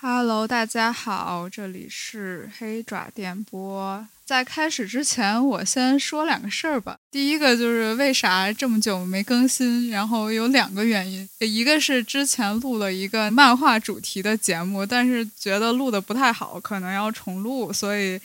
[0.00, 4.06] Hello，大家好，这里是黑爪电波。
[4.24, 6.96] 在开始之前，我先说两个事儿吧。
[7.10, 18.20] 第一个就是为啥这么久没更新，然后有两个原因，一个是之前录了一个漫画主题的节目，但是觉得录的不太好，可能要重录，所以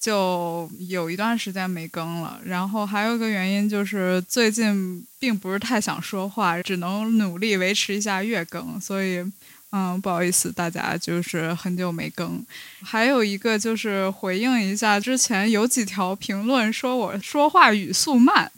[0.00, 2.40] 就有一段时间没更了。
[2.44, 9.28] 然后还有一个原因就是最近并不是太想说话，只能努力维持一下月更，所以。
[9.70, 12.42] 嗯，不好意思，大家就是很久没更。
[12.82, 18.50] 还有一个就是回应一下，之前有几条评论说我说话语速慢，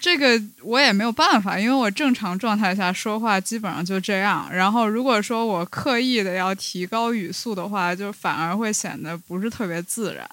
[0.00, 4.48] 这个我也没有办法，因为我正常状态下说话基本上就这样。
[4.50, 10.26] 然后如果说我刻意的要提高语速的话，就反而会显得不是特别自然。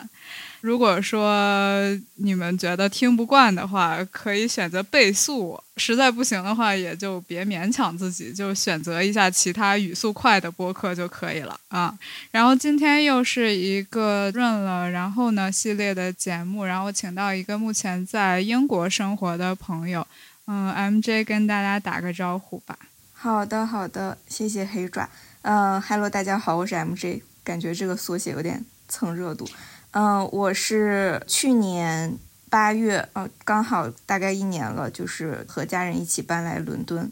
[0.66, 1.80] 如果说
[2.16, 11.96] 你们觉得听不惯的话，可以选择倍速；实在不行的话，也就别勉强自己，就选择一下其他语速快的播客就可以了啊。
[12.32, 20.08] 然后今天又是一个润了，然后呢系列的节目，然后请到一个目前在英国生活的朋友，
[20.48, 22.76] 嗯，MJ 跟大家打个招呼吧。
[23.14, 25.08] 好的，好的，谢谢黑爪。
[25.44, 29.48] 嗯，Hello，大家好，我是 MJ，感觉这个缩写有点蹭热度。
[29.96, 32.18] 嗯，我是去年
[32.50, 37.10] 八月，呃，刚好大概一年了，就是和家人一起搬来伦敦，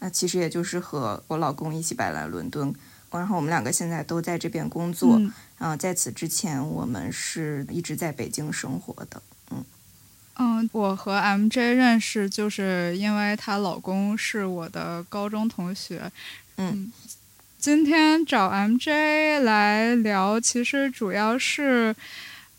[0.00, 2.74] 那其实也就是和我老公一起搬来伦敦，
[3.10, 5.18] 然后我们两个现在都在这边工作，
[5.56, 9.64] 然后在此之前我们是一直在北京生活的，嗯，
[10.36, 16.12] 嗯，我和 MJ 认识就是因为她老公是我的高中同学，
[16.58, 16.92] 嗯。
[17.66, 21.92] 今天找 MJ 来聊，其实主要是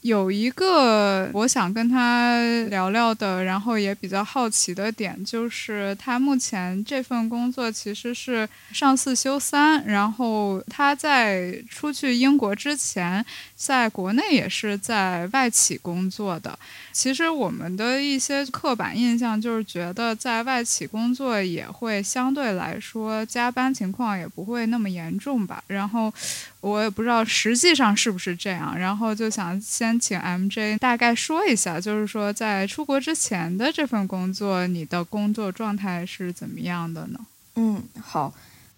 [0.02, 2.38] 有一个我想跟他
[2.70, 13.26] 聊聊的，然后也比较好奇的点，就是他目前这份工作其实是上四休三，然后他在出去英国之前，
[13.58, 16.58] 在国内也是在外企工作的。
[16.94, 25.64] 其实我们的一些刻板印象就是觉得在外企工作也会相对来说加班情况也不会那么严重吧。
[25.68, 26.14] 然后
[26.62, 28.78] 我也不知道实际上是不是这样。
[28.78, 37.20] 然后就想先请 MJ 大概说一下，就是说在出国之前的这份工作，你的工作状态是怎么样的呢？
[37.56, 38.32] 嗯，好，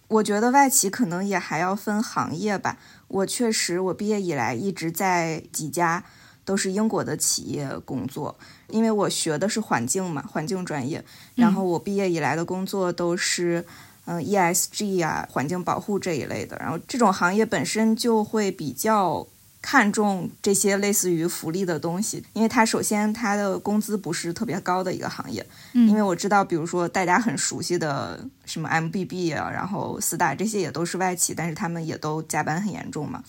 [0.10, 2.78] 我觉得外企可能也还要分行业吧。
[3.08, 6.04] 我确实，我毕业以来一直在几家。
[6.46, 8.36] 都是英国的企业工作，
[8.70, 11.06] 因为我学的是环境嘛，环境专业。
[11.36, 13.64] 然后我毕业以来的工作都是，
[14.06, 16.58] 嗯，ESG 啊，环境保护这一类的。
[16.58, 19.28] 然后这种行业本身就会比较
[19.62, 25.46] 看重这些类似于福利的东西，因为他首先他的工资不是特别高的一个行业。
[25.74, 33.24] 嗯因为我知道，比如说大家很熟悉的什么 MBB 啊，然后四大这些也都是外企，但是他们也都加班很严重嘛。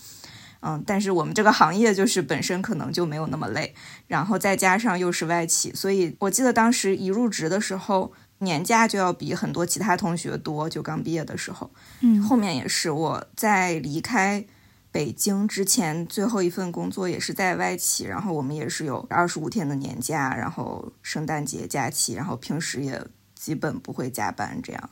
[0.63, 3.73] 嗯，但是我们这个行业就是本身可能就没有那么累，
[4.07, 11.69] 然后再加上又是外企，所以我记得当时一入职的时候，年假就要比很多其他同学多，就刚毕业的时候。
[12.01, 14.45] 嗯，后面也是我在离开
[14.91, 23.01] 北京之前最后一份工作也是在外企，然后我们也是有二十五天的年假，然后圣诞节假期，然后平时也
[23.33, 24.89] 基本不会加班这样。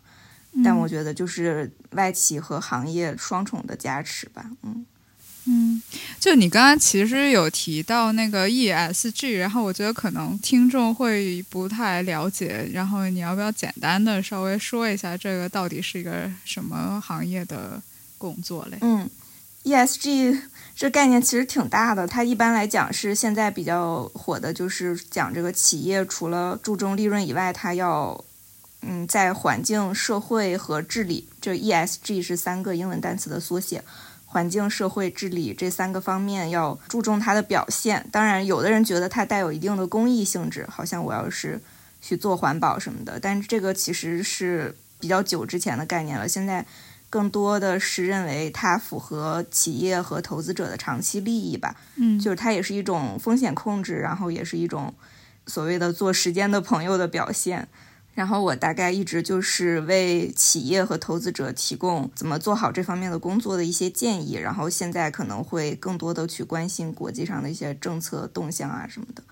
[0.63, 4.85] 但我觉得就是外企和行业双重的加持吧，嗯。
[5.45, 5.81] 嗯，
[6.19, 17.81] 就你刚刚其实有提到那个 ESG，然后我觉得可能听众会不太了解，然后你要不要简单的稍微说一下这个到底是一个什么行业的
[18.17, 18.77] 工作嘞？
[18.81, 19.09] 嗯
[19.63, 20.41] ，ESG
[20.75, 28.23] 这概念其实挺大的，它一般来讲是现在比较火的，就是讲这个企业除了注重利润以外，它要
[28.81, 33.83] 嗯在环境、社会和治理，这 ESG 是三个英文单词的缩写。
[34.31, 38.07] 环境、社会、治理这三个方面要注重它的表现。
[38.11, 41.59] 当然，有的人觉得它带有一定的公益性质，好像我要是
[41.99, 43.19] 去做环保什么的。
[43.19, 46.27] 但这个其实是比较久之前的概念了。
[46.27, 46.63] 现在
[47.09, 51.75] 更多的是认为它符合企业和投资者的长期利益吧。
[51.95, 54.93] 嗯，就是它也是一种风险控制，然后也是一种
[55.47, 57.67] 所谓的做时间的朋友的表现。
[58.15, 64.33] 然后我大概一直就是为企业和投资者提供怎么做好这方面的工作的一些建议。
[64.33, 69.23] 然后现在可能会更多的去关心国际上的一些政策动向啊什么的。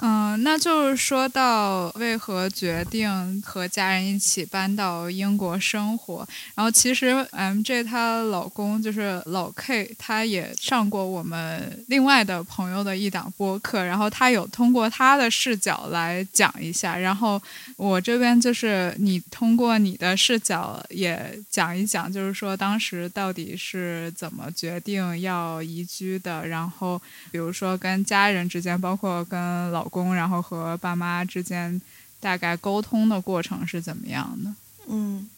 [0.00, 17.40] 嗯，那就是说到为何决定和家人一起搬到英国生活，然后其实 M J 她老公就是老 K，他也上过我们另外的朋友的一档播客，然后他有通过他的视角来讲一下，然后
[17.76, 27.00] 我这边就是你通过你的视角也讲一讲，就是说当时到底是怎么决定要移居的，然后
[27.30, 29.83] 比如说跟家人之间，包括跟老。
[29.84, 31.78] 老公，然后和爸妈之间
[32.18, 34.50] 大概沟通的过程是怎么样的？
[34.88, 35.28] 嗯，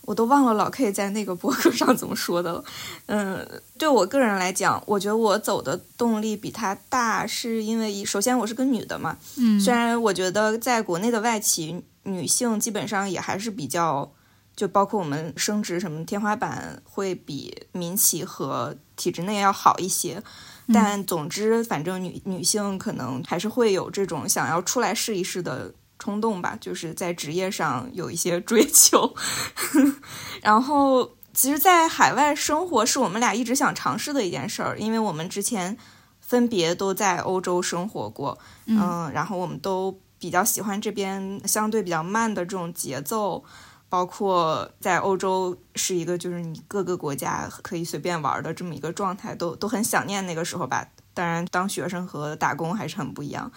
[0.00, 2.64] 我都忘了老 K 在那个博客上怎么说的了。
[3.06, 3.48] 嗯，
[3.78, 9.16] 对我个人来讲，我觉得我走的动力比他大，是因为首先我是个女的嘛。
[9.36, 14.10] 嗯，虽然我觉得在国内的外企女性基本上也还是比较，
[14.56, 20.20] 就包括我们升职什么天花板会比民企和体制内要好一些。
[20.72, 29.14] 但总之，反正女女性可能还是会有这种想要出来试一试的冲动吧，就是在职业上有一些追求。
[30.42, 35.76] 然后，其实，在海外生活是我们俩一直想尝试的一件事儿，因为我们之前
[36.20, 43.44] 分别都在欧洲生活过，嗯，然后我们都比较喜欢这边相对比较慢的这种节奏。
[43.88, 50.86] 包括在欧洲是一个，就是你各个国家可以随便玩的这么一个状态，都都很想念那个时候吧。
[51.14, 53.50] 当然，当学生和打工还是很不一样。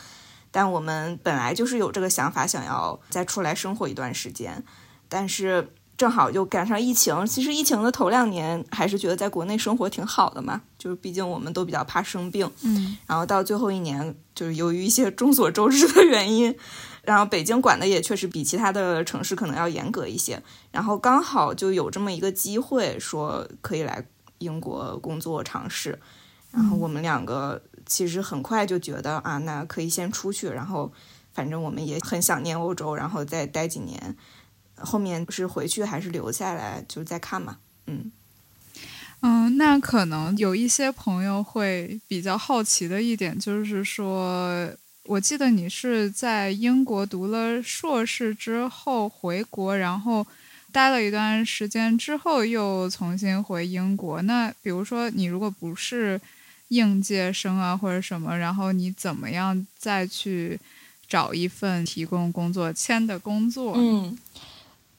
[0.51, 4.63] 但我们本来就是有这个想法，想要再出来生活一段时间。
[5.09, 7.25] 但是正好就赶上疫情。
[7.25, 12.49] 其实疫情的头两年还是觉得在国内生活挺好的嘛，就是毕竟我们都比较怕生病。
[12.61, 12.97] 嗯。
[13.05, 16.55] 然后到最后一年，就是由于一些众所周知的原因。
[17.09, 20.39] 然后北京管的也确实比其他的城市可能要严格一些，
[20.71, 24.05] 然后刚好就有这么一个机会，说可以来
[24.37, 25.97] 英国工作尝试，
[26.51, 30.93] 然后我们两个其实很快就觉得啊，那可以先出去，然后
[31.33, 34.15] 反正我们也很想念欧洲，然后再待几年，
[34.77, 37.57] 后面是回去还是留下来就再看嘛，
[37.87, 38.11] 嗯
[39.21, 44.69] 嗯，那可能有一些朋友会比较好奇的一点就是说。
[45.09, 50.23] 我记得你是在英国读了硕士之后回国，然后
[50.71, 54.21] 待了一段时间之后又重新回英国。
[54.21, 56.21] 那比如说你如果不是
[56.67, 60.59] 应届生啊或者什么，然后你怎么样再去
[61.07, 63.73] 找一份提供工作签的工作？
[63.77, 64.15] 嗯，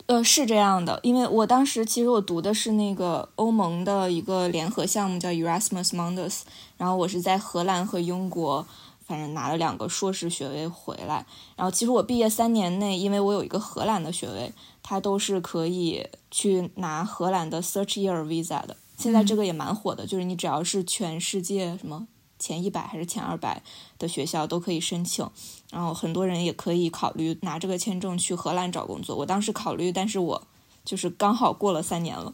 [0.06, 6.40] 呃，是这样的，因为我当时其实我读的是那个欧盟的一个联合项目，叫 Erasmus Mundus，
[6.76, 8.66] 然后我是在荷兰和英国。
[9.10, 11.26] 反正拿了两个硕士学位回来，
[11.56, 14.52] 然后其实我毕业三年内，因为我有一个荷兰的学位，
[14.84, 18.76] 它都是可以去拿荷兰的 Search Year Visa 的。
[18.96, 22.06] 现在这个也蛮火的，就是你只要是全世界什么
[22.38, 23.60] 前一百还是前二百
[23.98, 25.28] 的学校都可以申请，
[25.72, 29.16] 然后很多人也可以考虑拿这个签证去荷兰找工作。
[29.16, 30.40] 我当时考虑，但是我
[30.84, 32.32] 就是刚好过了三年了。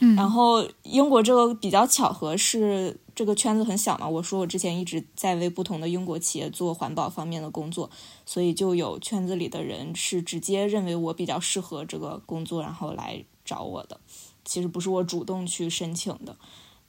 [0.00, 7.90] 嗯然后英国这个比较巧合是这个圈子很小嘛，我说我之前一直在为不同的英国企业做环保方面的工作，
[8.24, 13.98] 所以就有圈子里的人是直接认为我比较适合这个工作，然后来找我的。
[14.44, 16.36] 其实不是我主动去申请的，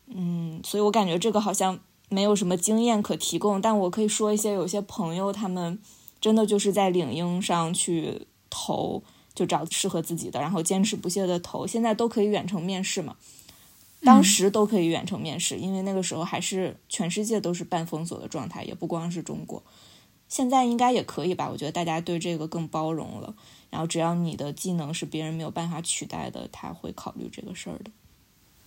[0.08, 1.80] 嗯，所以我感觉这个好像
[2.10, 5.80] 没有什么经验可提供，但我可以说一些，有些朋友他们
[6.22, 9.02] 真的就是在领英上去投。
[9.38, 11.68] 就找适合自己的，然后坚持不懈的投。
[11.68, 13.16] 现在都可以远程面试嘛？
[14.02, 19.62] 当时都可以远程面试，因为那个时候还是全世界都是半封锁的状态，也不光是中国。
[20.30, 21.50] 现在应该也可以吧？
[21.50, 23.34] 我觉得大家对这个更包容了。
[23.70, 27.92] 然后只要你的技能是别人没有办法取代的，他会考虑这个事儿的。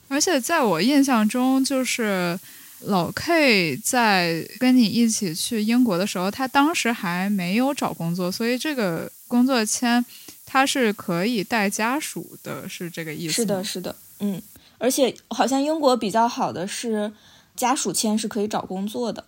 [0.08, 2.38] 而且在我印象中，就是
[2.80, 10.04] 老 K 在跟你一起去英国的时候，他当时还没有找工作，所以这个工作签。
[10.52, 13.34] 他是可以带家属的，是这个意思。
[13.34, 14.42] 是的，是的，嗯，
[14.80, 17.12] 而且好像英国比较好的是
[17.54, 19.26] 家属签是可以找工作的，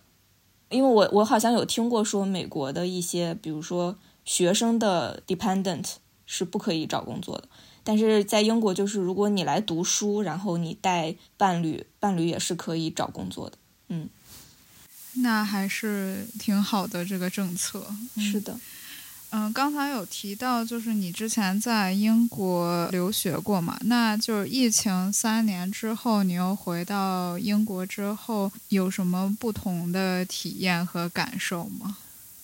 [0.69, 3.95] 因为我我好像有听过说美国的一些，比如说
[4.25, 5.85] 学生的 dependent
[6.25, 7.47] 是不可以找工作的，
[7.83, 13.57] 但是在英国就是如果你来读书，然后你带伴侣，伴侣也是可以找工作的，
[13.89, 14.09] 嗯，
[15.17, 17.85] 那还是挺好的这个政策。
[18.17, 18.57] 是的。
[19.35, 23.75] 嗯，刚才有提到，就是你之前在英国留学过嘛？
[23.85, 31.97] 那就是疫情三年之后，你又回到英国之后，有什么不同的体验和感受吗？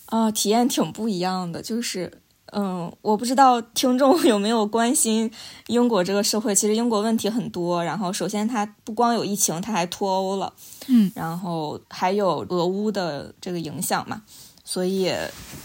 [0.07, 1.61] 啊，体验挺不一样的。
[1.61, 2.11] 就是，
[2.53, 5.29] 嗯，我不知道听众有没有关心
[5.67, 6.55] 英国这个社会。
[6.55, 7.83] 其实英国问题很多。
[7.83, 10.51] 然后，首先它不光有疫情，它还脱欧了。
[10.87, 14.23] 嗯，然后还有俄乌的这个影响嘛。
[14.69, 15.11] 所以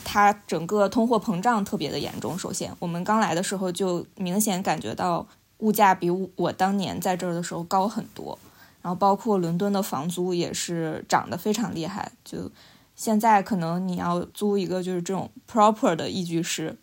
[0.02, 2.38] 它整个通货膨胀特别的严重。
[2.38, 5.26] 首先，我们刚来的时候就明显感觉到
[5.58, 8.38] 物价比我当年在这儿的时候高很多，
[8.80, 12.12] 然后包括伦敦的房租也是涨得非常厉害。
[12.25, 12.50] 就
[12.96, 16.75] 现在可能你要租一个就是这种 proper 的一居室，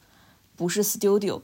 [0.56, 1.42] 不是 studio，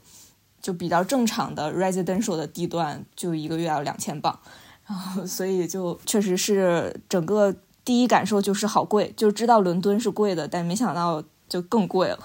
[0.62, 4.38] 就比较正常的 residential 的地段，就一个月要两千镑。
[4.86, 7.52] 然后，所以就确实是整个。
[7.88, 12.18] 第一感受就是好贵，就知道伦敦是贵的，但没想到就更贵了。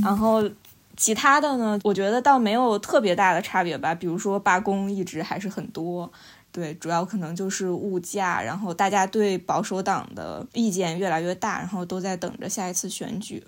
[0.00, 0.48] 然后
[0.96, 3.92] 其他的呢，我觉得倒没有特别大的差别吧。
[3.92, 6.08] 比如说罢工一直还是很多，
[6.52, 13.42] 对，主要可能就是物价，然后大家对保守党的意见越来越大，然后都在等着下一次选举。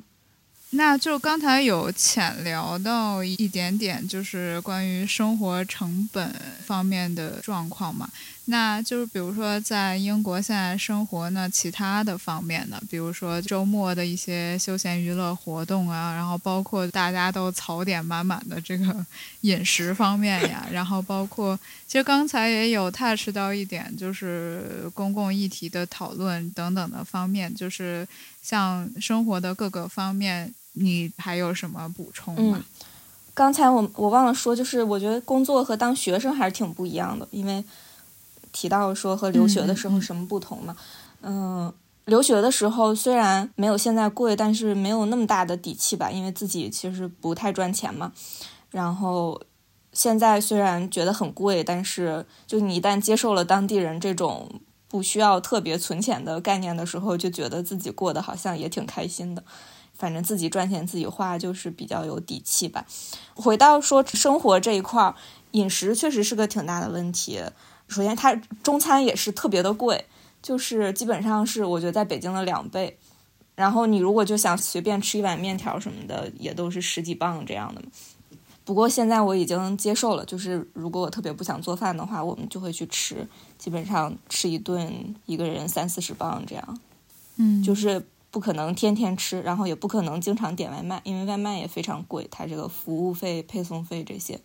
[0.70, 6.34] 那就刚才有浅聊到一点点，就是关于生活成本
[6.66, 8.08] 方面的状况嘛。
[8.50, 19.04] 那就是比如说在英国现在生活呢，其他的方面呢，比如说周末的一些休闲娱乐活动啊，然后包括大家都槽点满满的这个
[19.42, 28.08] 饮食方面呀，然后包括其实刚才也有 touch 到一点，就是公共议题的讨论等等的方面，就是
[28.42, 32.64] 像生活的各个方面，你还有什么补充吗？
[33.34, 37.62] 刚才我我忘了说，就是我觉得工作和当学生还是挺不一样的，因为。
[38.58, 40.76] 提到说和留学的时候什么不同嘛？
[41.22, 41.72] 嗯，
[42.06, 48.10] 留学的时候虽然没有现在贵，但是没有那么大的底气吧，因为自己其实不太赚钱嘛。
[48.72, 49.40] 然后
[49.92, 59.44] 现在虽然觉得很贵，但是就你一旦接受了当地人这种不需要特别存钱的概念的时候，就觉得自己过得好像也挺开心的。
[59.94, 62.84] 反正自己赚钱自己花，就是比较有底气吧。
[63.36, 65.14] 回到说生活这一块儿，
[65.52, 67.40] 饮食确实是个挺大的问题。
[67.88, 70.04] 首先，它中餐也是特别的贵，
[70.40, 72.96] 就是基本上是我觉得在北京的两倍。
[73.54, 77.82] 然后你如果就想随便吃一碗面条什么的，也都是十几磅这样的。
[78.64, 83.26] 不过现在我已经接受了，就是如果我特别不想做饭的话，我们就会去吃，
[83.56, 86.78] 基本上吃一顿一个人三四十磅这样。
[87.36, 94.38] 嗯，就是不可能天天吃，然后也不可能经常点外卖，因为外卖也非常贵，它这个服务费、配送费这些。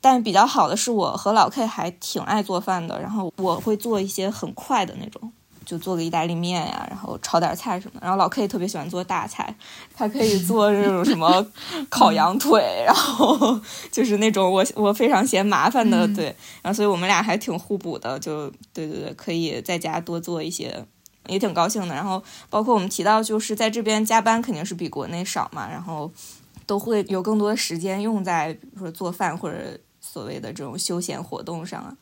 [0.00, 3.00] 但比较好的是，我和老 K 还挺爱做饭的。
[3.00, 5.32] 然后我会做一些很快的那种，
[5.64, 8.00] 就做个意大利面呀，然后炒点菜什么。
[8.00, 9.52] 然后老 K 特别喜欢做大菜，
[9.96, 11.44] 他可以做这种什么
[11.90, 13.60] 烤羊腿，然后
[13.90, 16.26] 就是那种我我非常嫌麻烦的，对。
[16.62, 20.86] 然后所以我们俩还挺互补的，就对对对，可以在家多做一些，
[21.26, 21.94] 也挺高兴的。
[21.94, 26.08] 然后包括我们提到，就是在这边加班肯定是比国内少嘛，然后
[26.64, 29.56] 都会有更多的时间用在比如说做饭或者。
[30.16, 31.94] 所谓的这种休闲活动上啊，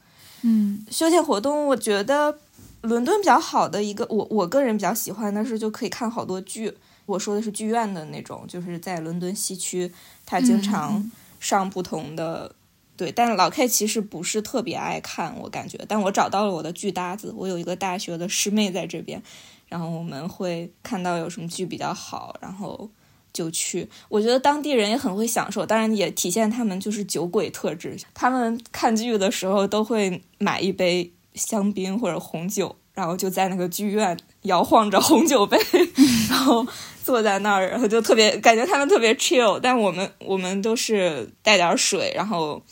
[0.42, 2.38] 嗯，休闲活动，我觉得
[2.83, 6.73] 伦敦比较好的一个，我我个人比较喜欢的是就可以看好多剧。
[7.06, 9.92] 我说的是剧院的那种，就是在伦敦西区，
[10.25, 12.54] 他经常上不同的。
[12.97, 15.76] 对，但老 K 其实不是特别爱看，我感觉。
[15.88, 19.21] 但我找到了我的剧搭子，我有一个大学的师妹在这边，
[19.66, 22.88] 然后我们会看到有什么剧比较好，然后。
[23.34, 27.98] 就去，我觉得当地人也很会享受，当然也体现他们就是酒鬼特质。
[28.14, 35.58] 他们看剧的时候都会买一杯香槟或者红酒，然后就在那个剧院摇晃着红酒杯，
[36.30, 36.64] 然后
[37.02, 39.58] 坐在那儿，然后就特别感觉他们特别 chill。
[39.60, 42.62] 但我们我们都是带点水，然后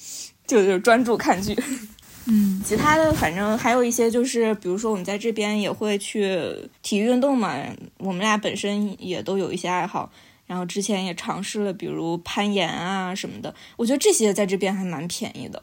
[0.46, 1.54] 就是专注看剧。
[2.26, 6.40] 嗯，其他的反正还有一些就是，比如说我们在这边也会去
[6.80, 7.56] 体育运动嘛，
[7.98, 10.08] 我们俩本身也都有一些爱好。
[10.52, 15.62] 然后之前也尝试了，比如攀岩啊什么的，我觉得这些在这边还蛮便宜的。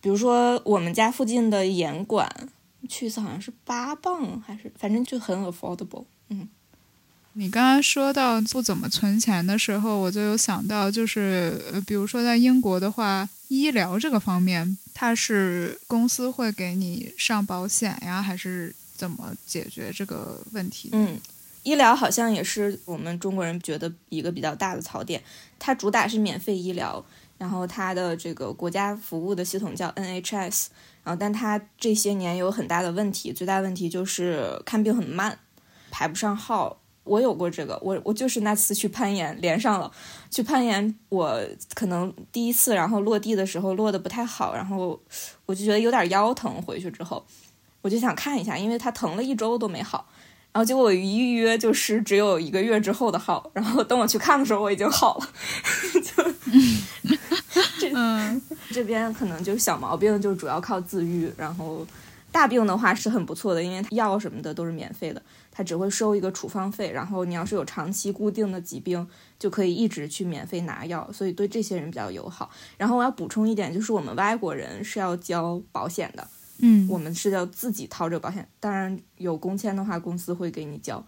[0.00, 2.26] 比如说我们家附近的岩馆，
[2.88, 6.06] 去一次好像是八磅，还是反正就很 affordable。
[6.30, 6.48] 嗯，
[7.34, 20.88] 你刚刚说到不怎么存钱的时候，我就有想到，就是呃，比如说在英国的话，医疗这个方面，它是公司会给你上保险呀，还是怎么解决这个问题？
[20.92, 21.20] 嗯。
[21.62, 25.22] 医疗好像也是我们中国人觉得一个比较大的槽点，
[25.58, 27.04] 它主打是免费医疗，
[27.38, 30.66] 然后它的这个国家服务的系统叫 NHS，
[31.04, 35.38] 然后但它这些年有很大的问题，最大问题就是看病很慢，
[35.90, 36.78] 排不上号。
[37.04, 39.90] 我有过这个，我我就是那次去攀岩连上了，
[40.30, 41.40] 去攀岩我
[41.74, 44.96] 可能第一次，然后落地的时候落的不太好，然后
[45.44, 47.26] 我就觉得有点腰疼，回去之后
[47.80, 50.08] 我就想看一下，因为它疼了一周都没好。
[50.52, 55.28] 然后结果我一预约就是只有一个月之后的号，然后等我去看的时候我已经好了，
[57.80, 58.40] 就这
[58.70, 61.86] 这边可能就小毛病就主要靠自愈，然后
[62.30, 66.90] 大病的话是很不错的，因为药什么的都是免费的，他只会收一个处方费。
[66.90, 69.06] 然后你要是有长期固定的疾病，
[69.38, 72.50] 就可以一直去免费拿药，所以对这些人比较友好。
[72.76, 76.26] 然后我要补充一点，就是我们外国人是要交保险的，
[76.62, 78.48] 嗯，我们是要自己掏这个保险。
[78.58, 81.04] 当然有工签的话，公司会给你交，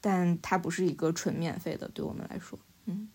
[0.00, 3.08] 但它不是一个纯免费的，对我们来说，嗯。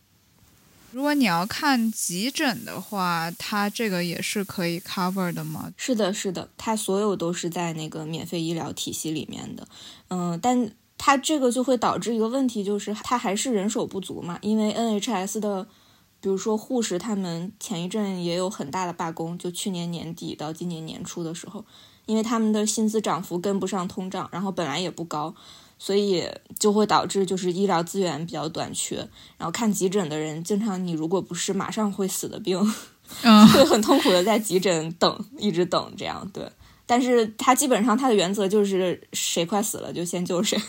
[0.92, 5.74] 如果你要看急诊的话，它这个也是可以 cover 的吗？
[5.76, 9.68] 是的，是的，它所有都是在那个免费医疗体系里面的。
[10.08, 14.40] 嗯，但它这个就会导致一个问题，就是它还是人手不足嘛。
[14.42, 15.68] 因为 NHS 的，
[16.26, 21.64] 比如说护士，他们前一阵也有很大的罢工，就去年年底到今年年初的时候，
[22.08, 25.36] 因为他们的薪资涨幅跟不上通胀，然后本来也不高。
[25.78, 26.28] 所以
[26.58, 28.96] 就会导致就是医疗资源比较短缺，
[29.38, 32.60] 然后看急诊的人，经常你如果不是马上会死的病，
[33.22, 36.52] 嗯，会很痛苦的在急诊等，一直等这样对。
[36.88, 40.60] 但是他基本上他的原则就是谁快死了就先救谁。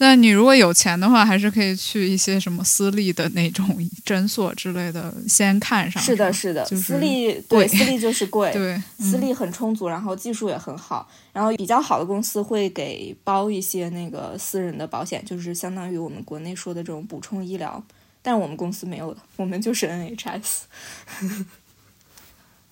[0.00, 3.66] 那你如果有钱的话，还是可以去一些什么私立的那种
[4.04, 6.02] 诊所之类的，先看上。
[6.02, 17.82] 是的，是的，就是私立对私立就是贵， 对，私立很充足，然后技术也很好，然后比较好的公司会给包一些那个私人的保险，就是相当于我们国内说的这种补充医疗，
[18.22, 20.60] 但我们公司没有的，我们就是 NHS。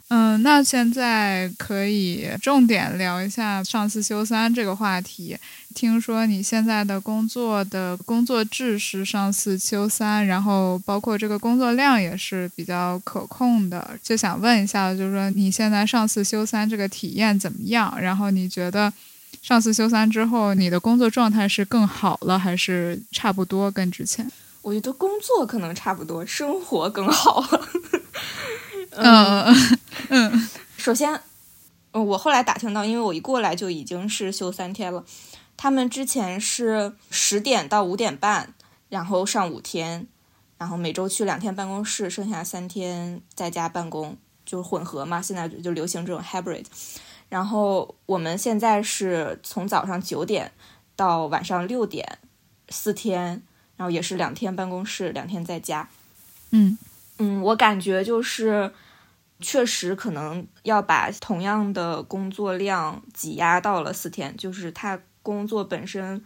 [0.08, 5.36] 嗯，那现在可以重点聊一下上四休三这个话题。
[5.74, 13.98] 听说你现在的工作的工作制是上四休三，然后包括这个工作量也是比较可控的。
[14.00, 17.92] 就想问一下，就是说你现在上四休三这个体验怎么样？
[18.00, 18.92] 然后你觉得
[19.42, 24.30] 上四休三之后，你的工作状态是更好了，还是差不多跟之前？
[24.62, 27.68] 我觉得工作可能差不多，生活更好了。
[28.96, 31.20] 嗯嗯， 首先，
[31.92, 35.04] 我后来打听到，因为我一过来就已经是休三天了。
[35.56, 38.54] 他们之前是十点到五点半，
[38.88, 40.06] 然后上五天，
[40.58, 45.22] 然后每周去两天办公室，剩下三天在家办公，就是混合嘛。
[45.22, 46.64] 现在就流行这种 hybrid。
[47.28, 50.52] 然后我们现在是从早上九点
[50.94, 52.18] 到晚上六点，
[52.68, 53.42] 四天，
[53.76, 55.88] 然后也是两天办公室，两天在家。
[56.50, 56.78] 嗯
[57.18, 58.72] 嗯，我感觉就是
[59.40, 64.98] 确实可能要把同样的工作量挤压到了四天，就是他。
[65.26, 66.24] 工作本身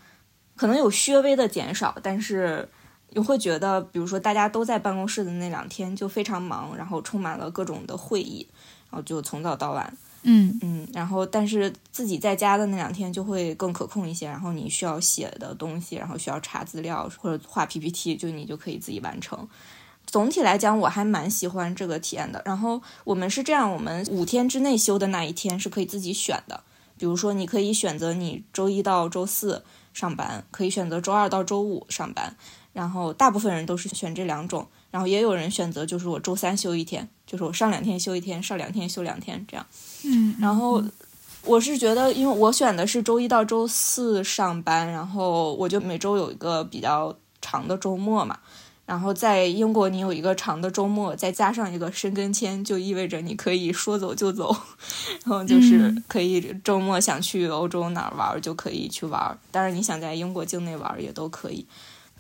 [0.55, 2.69] 可能有略微的减少，但是
[3.13, 8.47] 你会觉得，比如说大家都在办公室的那两天就非常忙，然后充满了各种的会议，
[8.91, 19.49] 然后就从早到晚，嗯嗯，然后但是自己在家的那两天就会更可控一些，然后你需要写的东西，然后需要查资料或者画 PPT，就你就可以自己完成。
[20.11, 22.43] 总体来讲，我还蛮喜欢这个体验的。
[22.45, 26.63] 然后我们是这样，我们五天之内休的那一天是可以自己选的。
[26.99, 32.37] 比如说，你可以选择你周一到周四上班，可以选择周二到周五上班，
[32.75, 39.65] 然后大部分人都是选这两种，然后也有人选择就是我周三休一天，就是我上两天休一天，上两天休两天这样。
[40.05, 40.83] 嗯，然后
[41.45, 48.39] 我是觉得，因为我选的是周一到周四上班，然后我就每周有一个比较长的周末嘛。
[48.91, 54.49] 然后在英国，你有一个长的周末，再加上一个申根签，就意味着你可以说走就走，
[55.25, 61.65] 然后就是可以周末想去欧洲哪儿玩就可以去玩，当然你想在英国境内玩也都可以。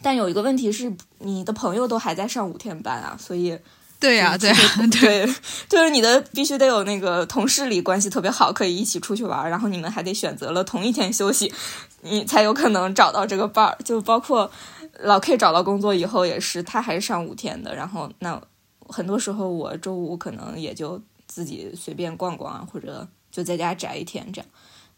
[0.01, 3.59] 但有一个问题是，你的朋友都还在上五天班啊，所以
[3.99, 4.53] 对呀， 对
[5.01, 5.35] 对，
[5.69, 11.53] 就是你的必须得有那个同事里关系特别好，可以一起出去玩，然后你们还得选择了同一天休息，
[12.03, 14.49] 你才有可能找到这个伴儿，就包括。
[15.03, 17.75] 老 K 找到工作以后也是，他还是上五天的。
[17.75, 18.41] 然后那
[18.89, 24.51] 很多时候我周五可能也就自己随便逛逛啊，或者就在家宅一天这样。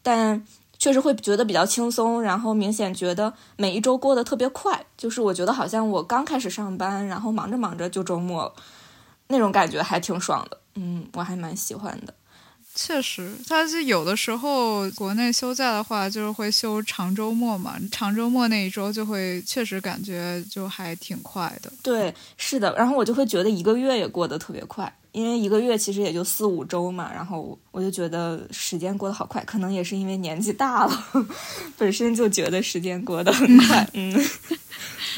[0.03, 0.45] 但
[0.79, 4.85] 确实会觉得比较轻松，然后明显觉得每一周过得特别快。
[4.97, 8.53] 就是我觉得好像我刚开始上班，然后忙着忙着就周末了，
[9.29, 10.59] 那种感觉还挺爽的。
[10.75, 12.13] 嗯，我还蛮喜欢的。
[12.75, 17.77] 确实，他是有的时候国内休假的话，就是会休长周末嘛。
[17.91, 21.71] 长周末那一周就会确实感觉就还挺快的。
[21.83, 22.75] 对，是的。
[22.77, 27.13] 然后我就会觉得一个月也过得特别快，因为一个月其实也就四五周嘛。
[27.13, 31.27] 然后我就觉得时间过得好快，可能也是因为年纪大了，
[31.77, 33.87] 本身就觉得时间过得很快。
[33.93, 34.13] 嗯。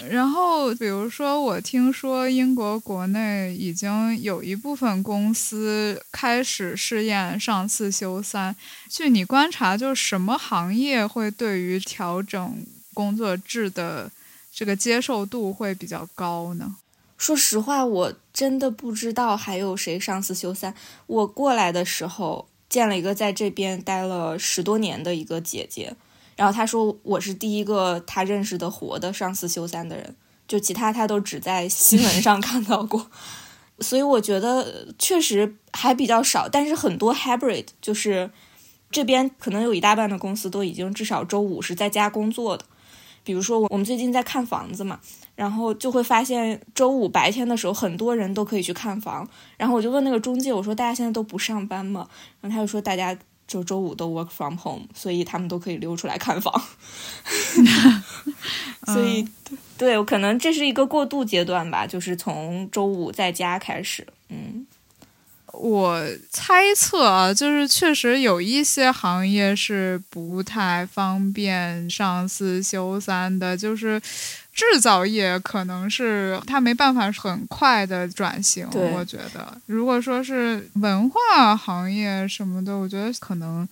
[0.08, 8.54] 然后，比如说，我听说英国国内已经有一部分公司开始试验上四休三。
[8.88, 14.10] 据你观察，就是什么行业会对于调整工作制的
[14.52, 16.76] 这个接受度会比较高呢？
[17.16, 20.74] 说实话，我真的不知道还有谁上四休三。
[21.06, 22.48] 我过来的时候。
[22.66, 25.94] 见了一个在这边待了十多年的一个姐姐，
[26.36, 30.14] 然后他说我是第一个他认识的活的上四休三的人，
[30.46, 33.10] 就其他他都只在新闻上 看到过，
[33.78, 38.30] 所以我觉得确实还比较少，但是很多 hybrid 就是
[38.90, 42.64] 这边可能有一大半的公司都已经至少周五是在家工作的，
[43.22, 45.00] 比如说我我们最近在看房子嘛。
[45.36, 49.28] 然后就会发现，周五白天的时候，很多人都可以去看房。
[49.56, 52.08] 然后我就问那个中介，我说：“大家现在都不上班吗？”
[52.40, 56.52] 然后他就说：“大家就周五都 work from home，所以他们都可以溜出来看房。
[58.86, 59.26] ”所以，
[59.78, 64.06] 对，可能这是一个过渡阶段吧，就是从周五在家开始。
[64.28, 64.66] 嗯，
[65.52, 74.00] 我猜测啊，就是确实有一些行业是不太方便上四休三的，就是。
[74.54, 83.68] 制造业可能是它没办法很快的转型，我觉得，如果说是文化行业什么的，我觉得可能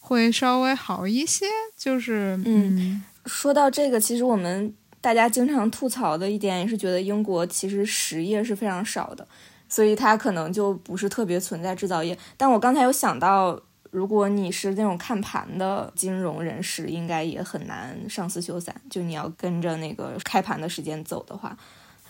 [0.00, 1.46] 会稍微好一些。
[1.78, 9.24] 就是，嗯，说到这个，其实我们大家经常吐槽的一点也是觉得英国其实实业是非常少的，
[9.68, 12.18] 所以它可能就不是特别存在制造业。
[12.36, 13.60] 但我刚才有想到。
[13.94, 18.74] 如果你是那种看盘的金融人士，应该也很难上四休三。
[18.90, 21.56] 就你要跟着那个开盘的时间走的话，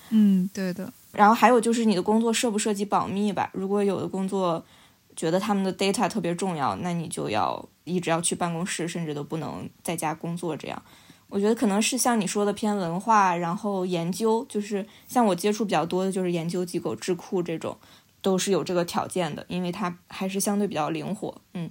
[0.09, 0.91] 嗯，对的。
[1.13, 3.51] 然后还有就是你的工作涉不涉及保密吧？
[3.53, 4.65] 如果有的工作
[5.15, 10.57] 觉得他们的 data 特别重要，那你就要一直要去办公室，甚至都不能在家工作。
[10.57, 10.83] 这样，
[11.29, 17.77] 我觉得可能是像你说的偏文化，然后研究，就是像我接触比较多的就是研究机构、智库这种。
[18.25, 21.69] 都是有这个条件的，因为它还是相对比较灵活，嗯，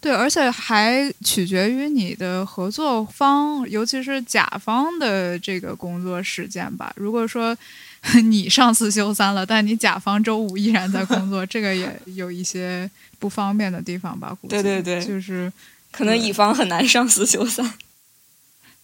[0.00, 6.92] 对，而且还取决于你的合作方，尤其是甲方的这个工作时间吧。
[6.94, 7.56] 如果说
[8.22, 14.38] 你上次休三了，但你甲方周五依然在工作， 这个也有一些不方便的地方吧？
[14.48, 15.52] 对对对，就是
[15.90, 17.68] 可能乙方很难上四休三。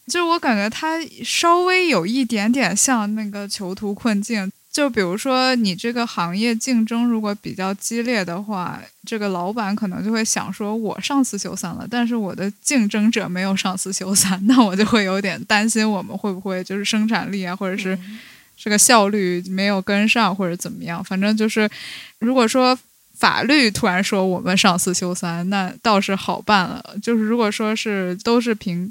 [0.08, 4.50] 就是我感觉，他稍微有一点点像那个囚徒困境。
[4.72, 17.98] 就比如说，你这个行业竞争如果比较激烈的话，这个老板可能就会想说：“我上次休三了，但是我的竞争者没有上次休三， 那我就会有点担心，我们会不会就是生产力啊，或者是
[18.56, 21.04] 这个效率没有跟上，或者怎么样？
[21.04, 21.68] 反正就是，
[22.20, 22.78] 如果说
[23.14, 26.96] 法律突然说我们上次休三，那倒是好办了。
[27.02, 28.90] 就是如果说是都是凭。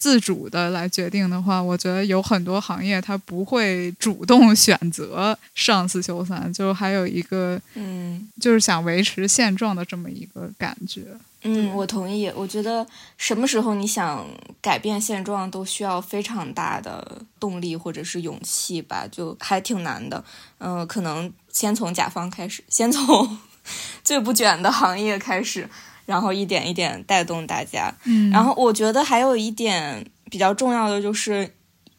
[0.00, 11.02] 自主的来决定的话，我觉得有很多行业它不会主动选择上四休三，就还有一个，嗯，就是想维持现状的这么一个感觉。
[11.42, 12.30] 嗯，我同意。
[12.34, 12.86] 我觉得
[13.18, 14.26] 什么时候你想
[14.62, 20.24] 改变现状，都需要非常大的动力或者是勇气吧，就还挺难的。
[20.58, 23.38] 嗯，可能先从甲方开始，先从
[24.02, 25.68] 最不卷的行业开始。
[26.10, 31.54] 然后一点一点带动大家，嗯，然后我觉得还有一点比较重要的就是，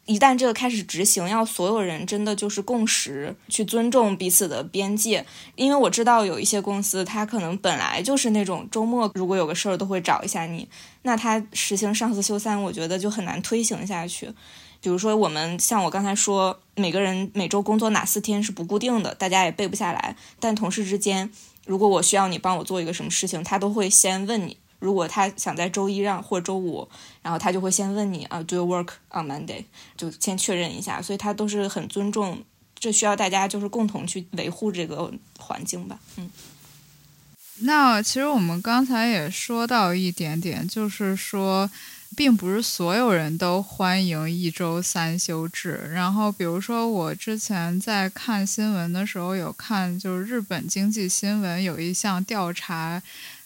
[0.05, 5.25] 一旦这个开始执行，要所有人真的就是共识，去尊重彼此的边界。
[5.55, 10.67] 因为我知道有一些公司，它可能本来就是那种周末如果有个事儿都会找一下你，
[11.03, 14.29] 那它实行上四休三，我觉得就很难推行下去。
[14.81, 21.31] 比如说我们像我刚才说，每个人每周工作哪四天是不固定的，大家也背不下来，但同事之间。
[21.71, 24.57] 如果我需要你帮我做一个什么事情，他都会先问你。
[24.79, 26.85] 如果他想在周一让或周五，
[27.21, 29.63] 然后他就会先问你啊，Do you work on Monday？
[29.95, 31.01] 就先确认一下。
[31.01, 32.43] 所以他都是很尊重，
[32.77, 35.97] 这需要大家就是共同去维护这个环境吧。
[36.17, 36.29] 嗯。
[37.59, 41.69] 那其实我们刚才也说到一点点，就是说。
[42.21, 45.89] 并不是所有人都欢迎一周三休制。
[45.91, 53.01] 然后，比如说我之前在看新闻的时候，有看就是日本经济新闻有一项调查，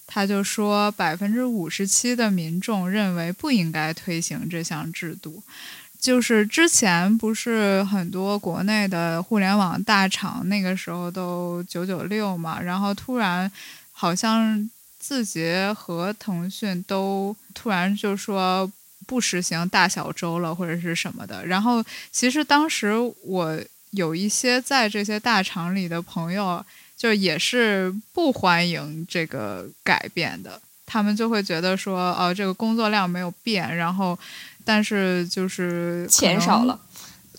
[0.05, 5.41] 他就说百分之五十七的民众认为不应该推行这项制度。
[5.97, 13.49] 就是之前不是很多国内的互联网大厂那个时候都九九六嘛，然后突然
[13.93, 14.69] 好像。
[15.07, 18.71] 字节和腾讯都突然就说
[19.05, 21.45] 不实行大小周了，或者是什么的。
[21.45, 22.91] 然后其实当时
[23.23, 23.55] 我
[23.91, 26.65] 有一些在这些大厂里的朋友，
[26.97, 30.59] 就也是不欢迎这个改变的。
[30.87, 34.17] 他们就会觉得说，哦，这个工作量没有变，然后
[34.63, 36.79] 但是就是钱少了，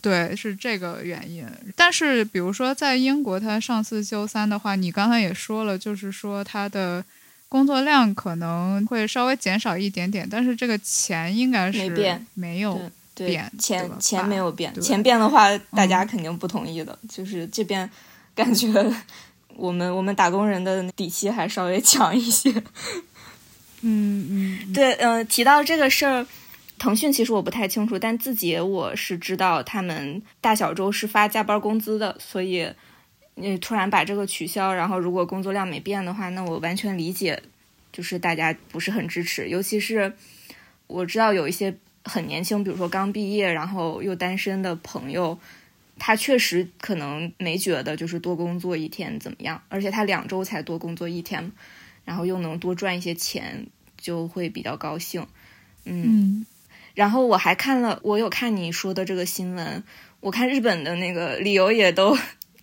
[0.01, 1.45] 对，是这个原因。
[1.75, 7.05] 但是比如说在英国，他上四休三的话，你刚才也说了，就是说他的。
[7.57, 12.79] 工作量可能会稍微减少一点点，但是这个钱应该是没变，没有
[13.15, 16.99] 变，钱钱没有变，钱变的话大家肯定不同意的。
[17.09, 17.89] 就是这边
[18.35, 18.69] 感觉
[19.57, 22.53] 我们我们打工人的底气还稍微强一些。
[23.81, 26.27] 嗯嗯， 对，嗯，提到这个事儿，
[26.79, 32.69] 腾讯其实我不太清楚，但字节我是知道他们大小周是发加班工资的，所以
[33.37, 37.41] 你突然把这个取消，然后如果工作量没变的话，那我完全理解，
[37.93, 40.13] 就是大家不是很支持，尤其是
[40.89, 41.73] 我知道有一些
[42.05, 45.39] 很年轻，比如说刚毕业然后又单身的朋友，
[45.99, 51.53] 他确实可能没觉得就是多工作一天怎么样，而且他两周才多工作一天，
[52.05, 53.69] 然后又能多赚一些钱。
[53.99, 55.27] 就会比较高兴，
[55.87, 56.45] 嗯，
[56.95, 59.83] 然后我还看了，我有看你说的这个新闻，
[60.21, 62.17] 我看日本的那个理由也都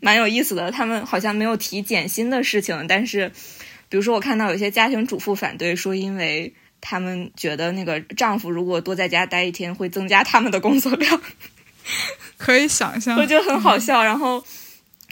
[0.04, 3.32] 蛮有意思的，他们好像没有提减薪的事情，但是，
[3.88, 11.22] 比如说我看到有些家庭主妇反对说，因为他们觉得那个丈夫如果多在家待一天，会增加他们的工作量，
[12.38, 14.44] 可以想象，我觉得很好笑，然后。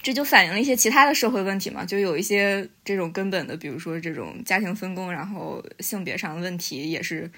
[0.03, 7.29] 这就反映了一些其他的社会问题嘛，就有一些这种根本的，比如说这种家庭分工，然后性别上的问题也是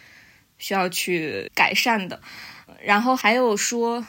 [0.58, 2.22] 需要去改善的。
[2.82, 4.08] 然后还有说，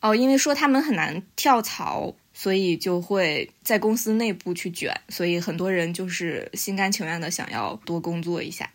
[0.00, 8.70] 哦，因为说他们很难跳槽，所以就会在公司内部去卷，所以很多人就是心甘情愿的想要多工作一下。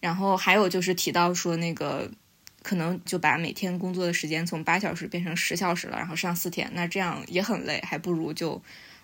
[0.00, 2.10] 然后还有就是提到说那个。
[2.62, 8.60] 可能就把每天工作的时间从八小时变成十小时了，然后上四天，那这样也很累，还不如就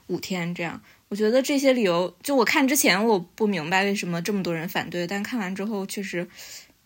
[0.08, 0.82] 五天这样。
[1.06, 6.28] 我觉得这些理由，就我看之前我不明白为什么这么多人反对，但看完之后确实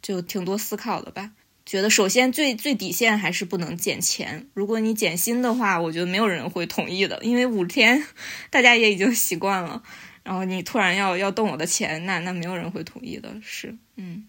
[0.02, 1.32] 就挺多思考的吧。
[1.66, 8.02] 觉得首先最最底线还是不能减钱，如果你减薪的话，我觉得没有人会同意的，因为五天
[8.48, 9.82] 大家也已经习惯了，
[10.22, 14.26] 然后你突然要要动我的钱，那那没有人会同意的，是嗯。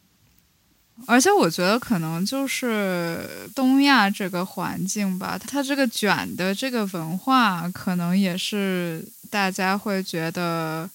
[1.05, 3.19] 而且我觉得可能就是
[3.53, 10.89] 东亚这个环境吧，它这个卷的这个文化，可能也是大家会觉得，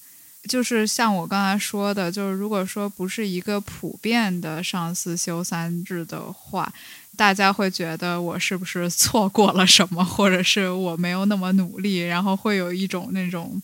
[0.47, 6.71] 就是像我刚才说的，就是如果说不是一个普遍的上四休三制的话，
[7.15, 13.61] 大家会觉得我是不是错过了什么，或者是我没有那么努力，然后会有一种那种。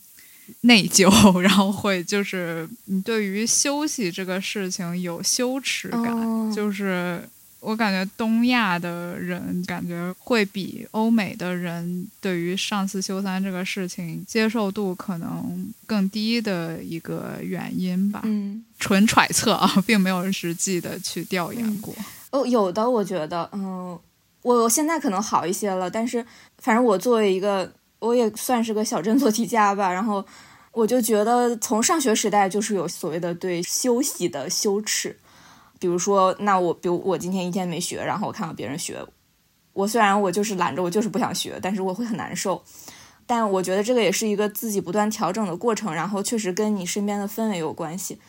[0.62, 7.22] 内疚，然后会就是你对于休息这个事情有羞耻感，就是
[7.60, 18.22] 我感觉东亚的人感觉会比欧美的人对于上四休三这个事情接受度可能更低的一个原因吧。
[18.24, 21.94] 嗯，纯揣测啊，并没有实际的去调研过。
[22.30, 23.98] 哦，有的，我觉得，嗯，
[24.42, 26.24] 我现在可能好一些了，但是
[26.58, 27.70] 反正我作为一个。
[28.00, 30.24] 我也算是个小镇做题家吧，然后
[30.72, 35.14] 我就觉得从上学时代就是有所谓的对休息的羞耻，
[35.80, 39.04] 比如说，那我比如我今天一天没学，然后我看到别人学，
[39.72, 42.62] 我虽然我就是懒着，我就是不想学，但是我会很难受。
[43.26, 48.20] 但我觉得这个也是一个自己不断调整的过程，然后确实跟你身边的氛围有关系。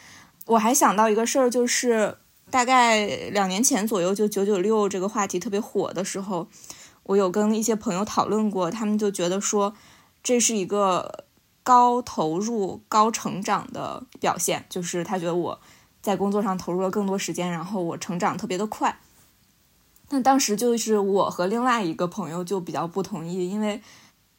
[0.47, 2.17] 我还想到一个事儿，就是
[2.49, 6.47] 大概两年前左右，就九九六这个话题特别火的时候。
[7.03, 9.73] 我有跟一些朋友讨论过，他们就觉得说，
[10.21, 11.25] 这是一个
[11.63, 15.59] 高投入、高成长的表现，就是他觉得我
[16.01, 18.99] 在工作上投入了更多时间，然后我成长特别的快。
[20.09, 23.81] 但当时就是我和另外一个朋友就比较不同意，因为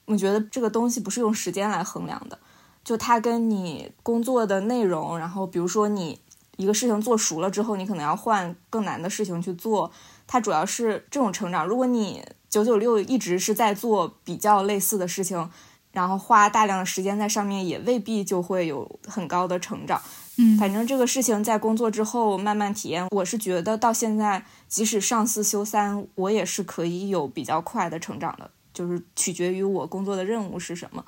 [0.05, 2.38] 我觉得这个东西不是用时间来衡量的，
[2.85, 6.20] 就它跟你工作的内容，然后比如说你
[6.57, 9.90] 一个事情做熟了之后，你可能要换更难的事情去做，
[10.27, 11.66] 它主要是这种成长。
[11.66, 15.48] 如果你九九六一直是在做比较类似的事情，
[15.92, 20.03] 然后花大量的时间在上面，也未必就会有很高的成长。
[20.38, 31.05] 嗯，反正这个事情在工作之后慢慢体验，我是觉得到现在，即使上四休三，我也是可以有比较快的成长的，就是取决于我工作的任务是什么。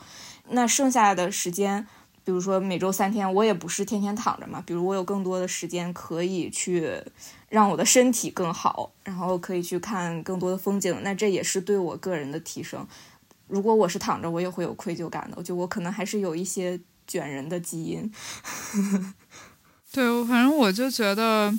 [0.51, 1.87] 那剩下的时间。
[2.27, 4.65] 比如说每周三天，我也不是天天躺着嘛。
[4.65, 6.91] 比如我有更多的时间可以去
[7.51, 12.89] 让我的身体更好，然后可以去看更多的风景，那这也是对我个人的提升。
[13.47, 15.35] 如果我是躺着，我也会有愧疚感的。
[15.37, 18.13] 我觉得我可能还是有一些卷人的基因。
[19.93, 21.53] 对，反正我就觉得，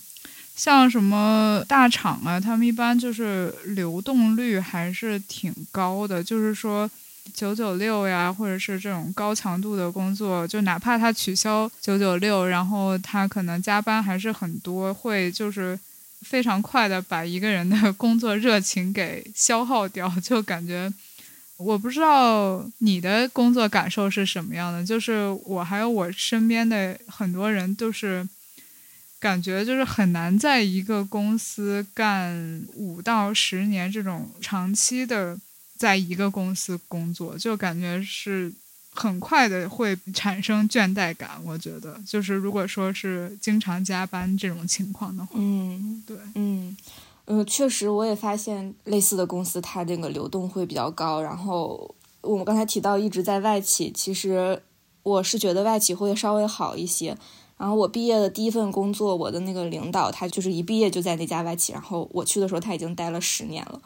[0.55, 6.89] 像什么大厂啊，他们一般就是流动率还是挺高的，就是说。
[7.33, 15.77] 九九六呀，或者是这种高强度的工作，就哪怕他取消九九六，然后他可能加班还是很多，会就是
[16.21, 20.07] 非常快的把一个人的工作热情给消耗掉。
[20.21, 20.89] 就感觉
[21.57, 28.27] 我不知道你的工作感受是什么样的，就是我还有我身边的很多人都是
[29.19, 35.39] 感觉就是很难在一个公司干五到十年这种长期的。
[35.77, 38.49] 在一个公司工作，就感觉是
[38.93, 41.31] 很快的会产生倦怠感。
[41.43, 46.75] 我觉得，就是如果说是经常加班这种情况的话，嗯，对，嗯，
[47.27, 51.21] 嗯，确实我也发现类似的公司，它这个流动会比较高。
[51.21, 54.61] 然后我们刚才提到一直在外企，其实
[55.01, 57.17] 我是觉得外企会稍微好一些。
[57.57, 63.81] 然后我毕业的第一份工作，我的那个领导他就是一毕业就在那家外企，然后我去的时候他已经待了十年了。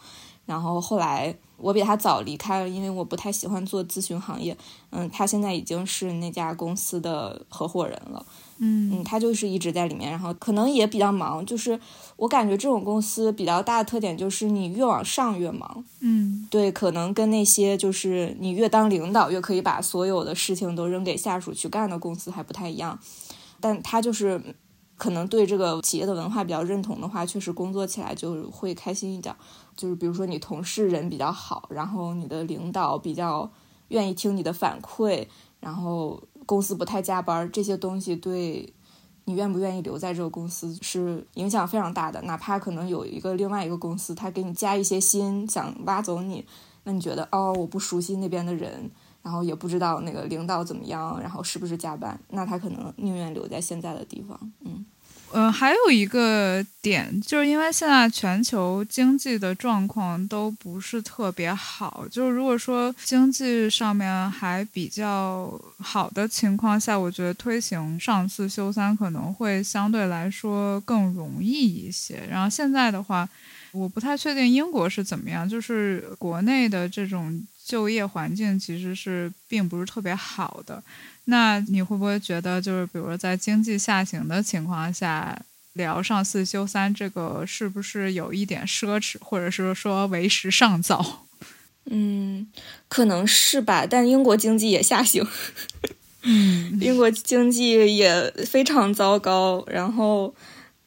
[0.45, 4.57] 然后后来我比他早离开了，因为我不太喜欢做咨询行业。
[4.89, 8.25] 嗯，他现在已经是那家公司的合伙人了。
[8.59, 11.45] 嗯嗯，他就是一直在里面，然后可能也比较忙。
[11.45, 11.79] 就是
[12.17, 15.83] 我感觉这种公司比较大的特点就是你越往上越忙。
[16.01, 22.99] 嗯对，可能跟那些就是你越当领导越可以把所有的事情都扔给下属去干的公司还不太一样。
[23.59, 24.41] 但他就是
[24.97, 29.33] 可能对这个企业的文化比较认同的话，确实工作起来就会开心一点。
[29.77, 33.49] 就是比如说你同事人比较好，然后你的领导比较
[33.87, 35.25] 愿意听你的反馈，
[35.61, 38.73] 然后公司不太加班，这些东西对
[39.25, 42.19] 你愿不愿意留在这个公司是影响非常大的。
[42.23, 46.43] 哪怕可能有一个另外一个公司，他给你加一些薪，想挖走你，
[46.85, 48.89] 那你觉得哦，我不熟悉那边的人。
[49.21, 54.39] 然后也不知道那个领导怎么样，然后是不是加班，那他可能宁愿留在现在的地方。
[54.61, 54.83] 嗯，
[55.31, 72.23] 呃，还有一个点，就是因为现在全球经济的状况都不是特别好，就是如果说经济上面还比较好的情况下，我觉得推行上四休三可能会相对来说更容易一些。
[72.29, 73.29] 然后现在的话，
[73.71, 77.41] 我不太确定英国是怎么样，就是国内的这种。
[77.69, 80.81] 就业环境其实是并不是特别好的，
[81.25, 85.39] 那你会不会觉得，就是比如说在经济下行的情况下，
[85.73, 91.27] 聊上四休三这个是不是有一点奢侈，或者是说为时尚早？
[91.85, 92.47] 嗯，
[92.87, 95.23] 可能是吧，但英国经济也下行，
[96.25, 99.63] 嗯，英国经济也非常糟糕。
[99.67, 100.33] 然后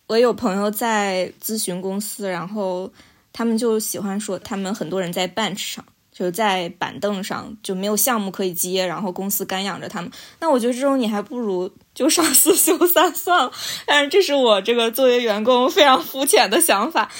[0.08, 2.92] 我有朋友在咨询公司，然后
[3.32, 5.84] 他们就喜欢说，他们很多人在 bench 上。
[6.12, 10.10] 就在板凳上就没有项目可以接，然后公司干养着他们。
[10.40, 13.50] 那我觉得这种你还不如就上四休三算了。
[13.86, 17.10] 但是这是我这个作为员工非常肤浅的想法。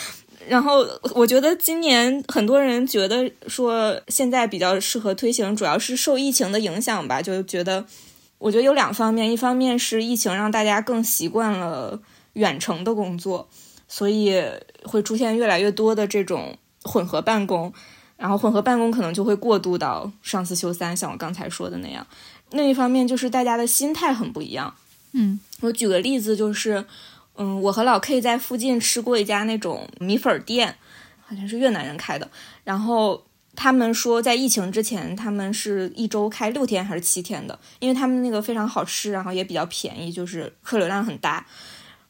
[0.47, 7.23] 然后我觉得今年很多人觉得说现在比较适合推行，主要是受疫情的影响吧。
[7.23, 7.87] 就觉得
[8.39, 12.01] 我觉得有两方面，一方面是疫情让大家更习惯了
[12.35, 13.49] 远程的工作，
[13.89, 14.43] 所以
[14.83, 17.73] 会出现越来越多的这种混合办公。
[18.23, 22.07] 然后混合办公可能就会过渡到上四休三，像我刚才说的那样。
[22.51, 24.73] 另一方面就是大家的心态很不一样。
[25.11, 26.85] 嗯，我举个例子，就是
[27.35, 30.77] 嗯，我和老 K 在附近吃过一家那种米粉店，
[31.27, 32.31] 好像是越南人开的。
[32.63, 33.25] 然后
[33.57, 41.45] 他们说，在疫情之前，他们是一周开六天还是七天的，因为他们那个非常好吃，然后也比较便宜，就是客流量很大。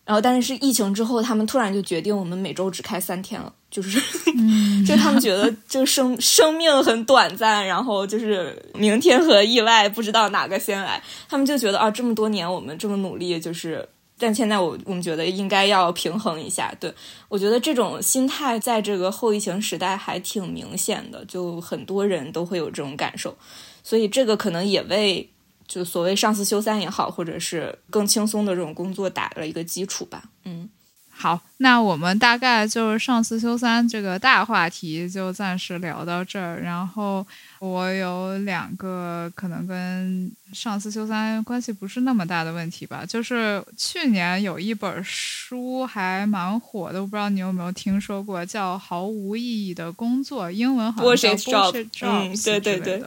[0.04, 4.00] 然后，但是是疫情之后，他们突然就决定我们每周只开三天了，就是，
[4.84, 13.88] 就他们觉得就生生命很短暂，然后就是明天和意外不知道哪个先来，他们就觉得啊，这么多年我们这么努力，就是，
[14.18, 16.74] 但现在我我们觉得应该要平衡一下。
[16.80, 16.92] 对
[17.28, 23.36] 我觉得这种心态在这个后疫情时代还挺明显的，就很多人都会有这种感受，
[23.84, 25.28] 所以这个可能也为。
[25.72, 30.22] 就所谓上四休三也好，或者是更轻松的这种工作打了一个基础吧。
[30.44, 30.68] 嗯，
[31.08, 36.60] 好，那我们大概就是上四休三这个大话题就暂时聊到这儿。
[36.60, 37.26] 然后
[37.58, 53.02] 我有两个可能跟上四休三关系不是那么大的问题吧，就是去年有一本书还蛮火的，我不知道你有没有听说过，叫《毫无意义的工作》，英文好像叫 bullshit job，对对对。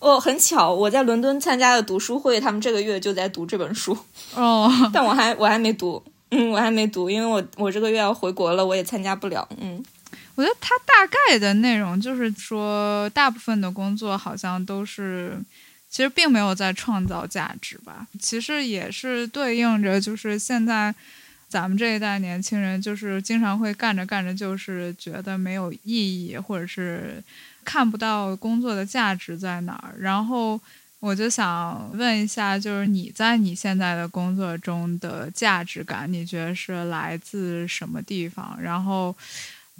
[0.00, 3.96] 哦，很巧，我在伦敦参加的读书会，他们这个月就在读这本书。
[4.34, 9.46] 哦， 但我还我还没读，嗯，我还没读，因为我我这个月要回国了，我也参加不了。
[9.60, 9.84] 嗯，
[10.36, 15.38] 我觉得它大概的内容就是说，大部分的工作好像都是，
[15.90, 18.06] 其实并没有在创造价值吧。
[18.18, 20.94] 其实也是对应着，就是现在
[21.50, 27.22] 咱们这一代年轻人，就是经常会干着干着，就是觉得没有意义，或者是。
[27.62, 30.58] 看不到工作的价值在哪儿，然后
[30.98, 38.56] 我就想问一下，就是你在你现在的工作中的价值感，你觉得是来自什么地方？
[38.60, 39.14] 然后，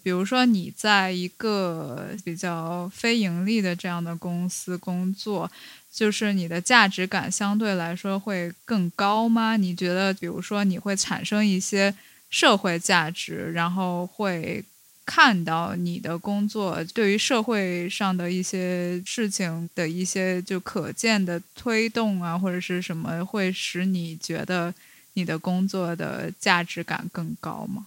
[0.03, 5.51] 比如说你在一个比较非盈利的这样的公司工作，
[5.93, 9.57] 就是你的价值感相对来说会更高吗？
[9.57, 11.95] 你觉得，比如说你会产生一些
[12.31, 14.65] 社会价值，然后会。
[15.07, 24.73] 看到你的工作对于社会上的一些事情的一些就可见的推动啊，或者是什么，会使你觉得
[25.15, 27.87] 你的工作的价值感更高吗？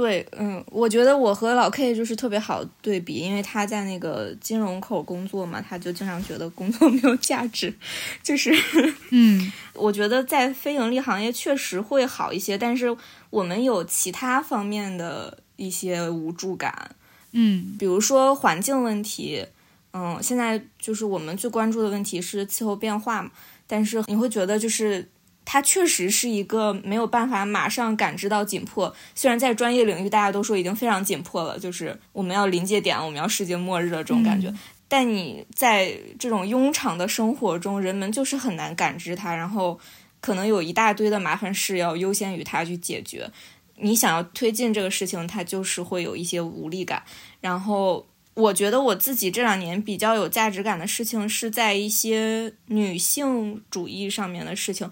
[0.00, 7.74] 对，嗯，我觉得我和老 K 就是特别好对比，因为他在那个金融口工作嘛，他就经常觉得工作没有价值，
[8.22, 8.50] 就是，
[9.12, 12.96] 嗯，我觉得在非盈利行业确实会好一些，但是
[13.28, 16.96] 我们有其他方面的一些无助感，
[17.32, 19.44] 嗯，比如说环境问题，
[19.92, 23.30] 嗯，现在就是我们最关注的问题是气候变化嘛，
[23.66, 25.10] 但是你会觉得就是。
[25.52, 34.54] 它确实是一个没有办法马上感知到紧迫，虽然在专业领域大家都说已经非常紧迫了，就是我们要临界点，我们要世界末日了这种感觉。
[34.86, 39.80] 但你在这种庸常的生活中，人们就是很难感知它，然后
[40.20, 43.28] 可能有一大堆的麻烦事要优先于它去解决。
[43.74, 47.02] 你想要推进这个事情，它就是会有一些无力感。
[47.40, 54.88] 然后我觉得我自己这两年比较有价值感的事情，是在一些女性主义上面的事情。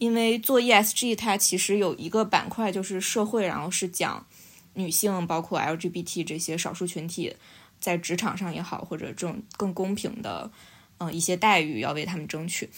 [0.00, 4.26] 因为做 ESG，它其实有一个板块就是社会，然后是讲
[4.72, 7.36] 女性，包括 LGBT 这些少数群体
[7.78, 10.50] 在职场上也好，或者这种更公平的，
[10.98, 12.70] 嗯，一些待遇要为他们争取。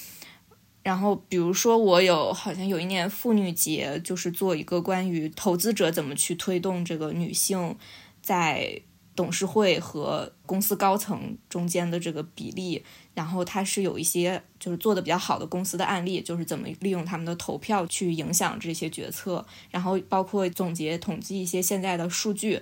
[0.82, 7.76] 然后，比如说我有好像有一年妇女节，就是做一个关于投资者怎么去推动这个女性
[8.20, 8.82] 在。
[9.14, 12.82] 董事会和公司高层中间的这个比例，
[13.14, 22.60] 然后它是有一些就是做的比较好的公司的案例，就是怎么利用他们的投票去影响这些决策，然后包括总结统计一些现在的数据，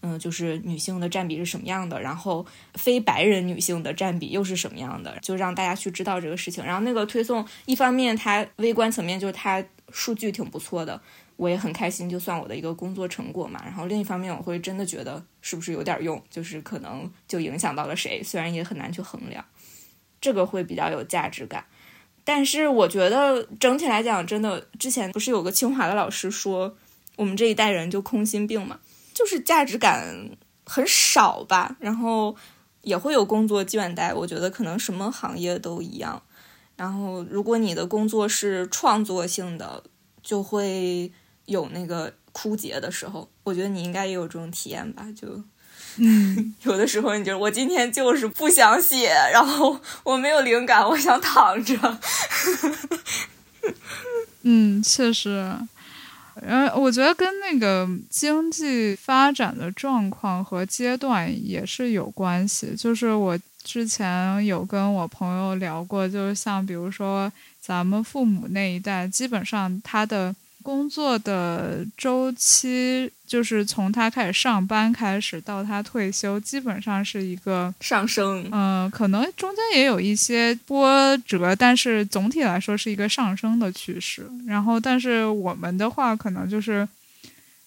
[0.00, 2.44] 嗯，就是女性的占比是什么样的，然后
[2.74, 6.64] 非白人女性的占比又是什么样的，就让大家去知道这个事情。
[6.64, 11.00] 然后那个推送，一方面它微观层面就是它数据挺不错的。
[11.36, 13.60] 我也很开心，就算我的一个工作成果嘛。
[13.64, 19.44] 然后另一方面，我会真的觉得是不是有点用，就是可能就影响到了谁，虽然也很难去衡量，
[20.22, 21.66] 这个会比较有价值感。
[22.24, 26.74] 但是我觉得整体来讲，真的之前不是有个清华的老师说，
[27.16, 28.80] 我们这一代人就空心病嘛，
[29.12, 30.30] 就是价值感
[30.64, 31.76] 很少吧。
[31.78, 32.34] 然后
[32.80, 36.22] 也会有工作倦怠，我觉得可能什么行业都一样。
[36.76, 39.84] 然后如果你的工作是创作性的，
[40.22, 41.12] 就会。
[41.46, 45.04] 有那个枯竭的时候，我觉得你应该也有这种体验吧？
[45.14, 45.42] 就，
[45.98, 51.98] 嗯， 有的时候你就我今天就是不想写，然后我没有灵感，我想躺着。
[54.42, 55.54] 嗯，确实，
[56.40, 62.74] 呃，我觉得跟那个经济发展的状况和阶段也是有关系。
[62.74, 70.34] 就是我之前有跟我朋友聊过，就是像比如说咱们父母那一代，基本上他的。
[70.62, 78.48] 工作的周期就是从他开始上班开始到他退休，基本上是一个上升。
[78.52, 84.26] 嗯，可能中间也有一些波折，但是总体来说是一个上升的趋势。
[84.46, 86.88] 然后，但是我们的话，可能就是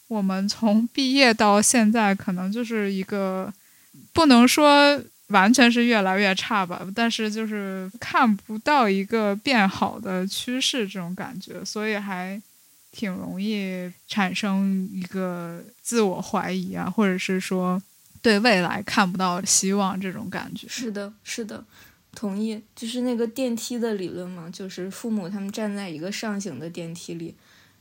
[0.07, 3.51] 我们从毕业到现在，可能就是一个
[4.13, 12.39] 不能说完全是越来越差吧，但是就是看不到一个变好的趋势这种感觉，所以还。
[12.95, 17.81] 挺容易产生一个自我怀疑啊，或者是说
[18.21, 20.65] 对未来看不到希望这种感觉。
[20.69, 21.65] 是的，是的，
[22.15, 22.63] 同意。
[22.73, 27.35] 就是那个电梯的理论嘛，就是父母他们站在一个上行的电梯里，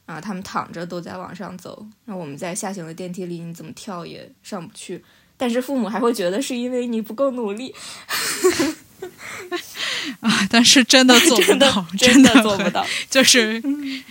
[0.06, 5.04] 啊，他们躺着都在往上走，那我们在下行的电梯里，你怎么跳也上不去。
[5.36, 7.72] 但是父母还会觉得是因为你不够努力。
[10.20, 10.46] 啊！
[10.50, 13.62] 但是真的做不到，真的做不到，就是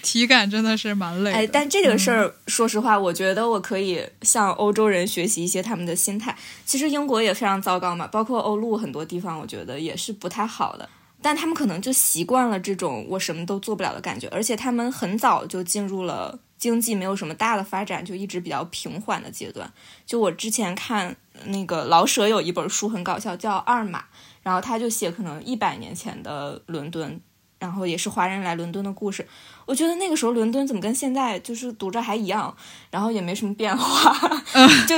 [0.02, 1.32] 体感真的是蛮累。
[1.32, 6.36] 哎，但这个事儿，说实话，我觉得我可以向欧洲人学习一些他们的心态。
[6.66, 10.89] 其实英国也非常糟糕嘛，包括欧陆很多地方，我觉得也是不太好的。
[11.22, 19.72] 但他们可能就习惯了这种我什么都做不了的感觉，而且他们很早就进入了经济没有什么大的发展，就一直比较平缓的阶段。
[20.06, 21.16] 就我之前看
[21.46, 24.00] 那个老舍有一本书很搞笑，叫《二马》。
[24.44, 27.20] 然后他就写可能一百年前的伦敦，
[27.58, 29.26] 然后也是华人来伦敦的故事。
[29.66, 32.56] 我觉得那个时候伦敦怎么跟现在就是读着还一样，
[32.91, 34.14] 然后也没什么变化，
[34.86, 34.96] 就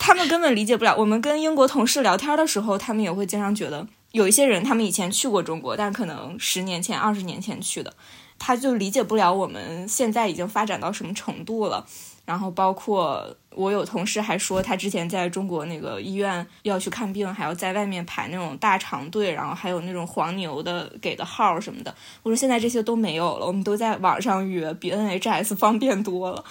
[0.00, 0.96] 他们根本理解不了。
[0.98, 7.94] 我们跟英国同事聊天的时候，他们也会经常觉得有一些人他们以前去过中国，但可能十年前、二十年前去的，
[8.36, 11.86] 他就理解不了我们现在已经发展到什么程度了。
[12.28, 21.94] 然后包括我有同事还说，他之前在中国那个医院要去看病，还要在外面排那种大长队，然后还有那种黄牛的给的号什么的。
[22.22, 26.44] 我说现在这些都没有了，我们都在网上约，比 NHS 方便多了。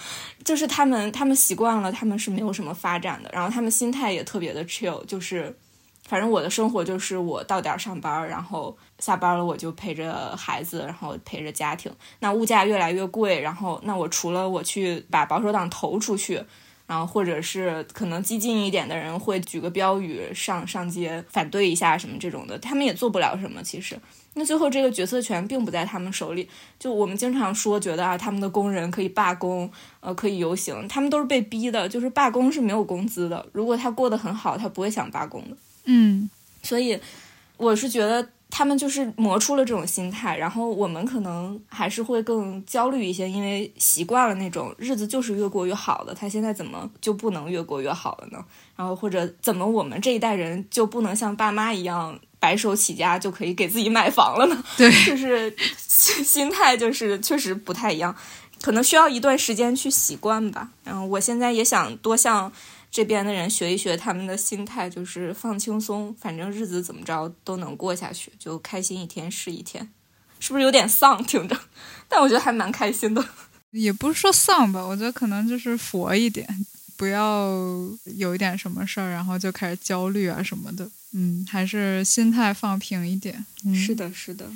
[0.43, 5.55] 就是他们他们习惯了，他们是没有什么发展的，然后他们心态也特别的 chill，就是。
[6.09, 11.91] 反正我的生活就是我到点上班，然后下班了我就陪着孩子，然后陪着家庭。
[12.19, 16.41] 那物价越来越贵，然后那我除了我去把保守党投出去，
[16.85, 23.61] 然后或者是可能激进一点的人会举个标语上上街反对一下什么这种的，他们也做不了什么。
[23.61, 23.99] 其实，
[24.35, 26.47] 那最后这个决策权并不在他们手里。
[26.79, 29.69] 就我们经常说，觉得啊，他们的工人可以罢工，
[29.99, 31.89] 呃，可以游行，他们都是被逼的。
[31.89, 33.45] 就是罢工是没有工资的。
[33.51, 35.57] 如果他过得很好，他不会想罢工的。
[35.85, 36.29] 嗯，
[36.63, 36.99] 所以
[37.57, 48.43] 我是觉得他们就是磨出了这种心态，然后我们可能还是会更焦虑一些，因为习惯了那种日子就是越过越好的，他现在怎么就不能越过越好了呢？
[48.75, 54.63] 然后或者怎么我们这一代人就不能像爸妈一样白手起家就可以给自己买房了呢？
[54.75, 58.15] 对，就是 心态就是确实不太一样，
[58.63, 60.71] 可能需要一段时间去习惯吧。
[60.83, 62.51] 然后我现在也想多向。
[62.89, 69.87] 这边的人学一学他们的心态，就是放轻松，反正日子怎么着都能过下去，就开心一天是一天，
[70.39, 71.59] 是不是有点丧听着？
[72.07, 73.23] 但我觉得还蛮开心的。
[73.71, 76.47] 也不是说丧吧，我觉得可能就是佛一点，
[76.95, 77.51] 不要
[78.15, 80.89] 有一点什么事儿，然后就开始焦虑啊什么的。
[81.13, 83.45] 嗯，还是心态放平一点。
[83.75, 84.49] 是的，是的。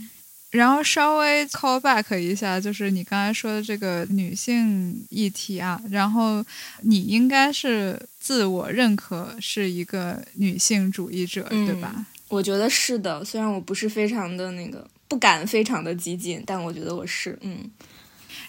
[0.52, 6.44] 然后稍微 call back 一下，就是你刚才说的这个女性议题啊，然后
[6.82, 12.06] 你应该是自我认可是一个女性主义者，对吧？
[12.30, 17.70] 我觉得是的，虽然我不是非常的那个，不敢非常的激进，但我觉得我是，嗯。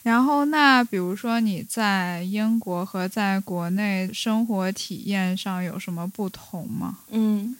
[0.02, 6.98] 然后那比如说你在英国和在国内生活体验上有什么不同吗？
[7.08, 7.56] 嗯，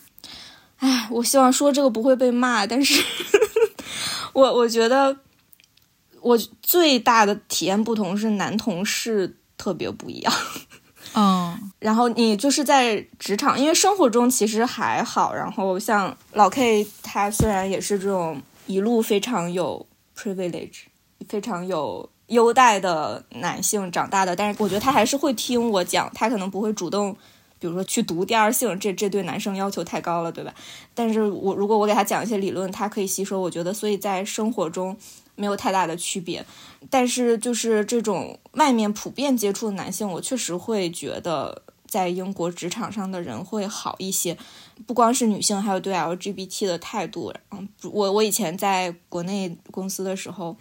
[0.79, 3.03] 哎，我希望说这个不会被骂，但是。
[4.35, 5.15] 我我觉得
[6.21, 10.33] 我最大的体验不同是男同事特别不一样，
[11.15, 19.87] 嗯，然后你就是在职场，因为生活中其实还好，然后像老 K 他虽然也是这种一路非常有
[20.17, 20.85] privilege，
[21.29, 27.17] 非常有优待的男性长大的，但是我觉得他还是会听我讲，他可能不会主动。
[27.59, 30.53] 比如说去读第二性，这这对男生要求太高了，对吧？
[30.95, 33.41] 但是我如果我给他讲一些理论，他可以吸收。
[33.41, 34.97] 我觉得，所以在生活中
[35.35, 36.45] 没有太大的区别。
[36.91, 44.37] 但是就是这种外面普遍接触的男性，我确实会觉得在英国职场上的人会好一些。
[44.87, 47.33] 不光是女性，还有对 LGBT 的态度。
[47.51, 50.57] 嗯，我我以前在国内公司的时候，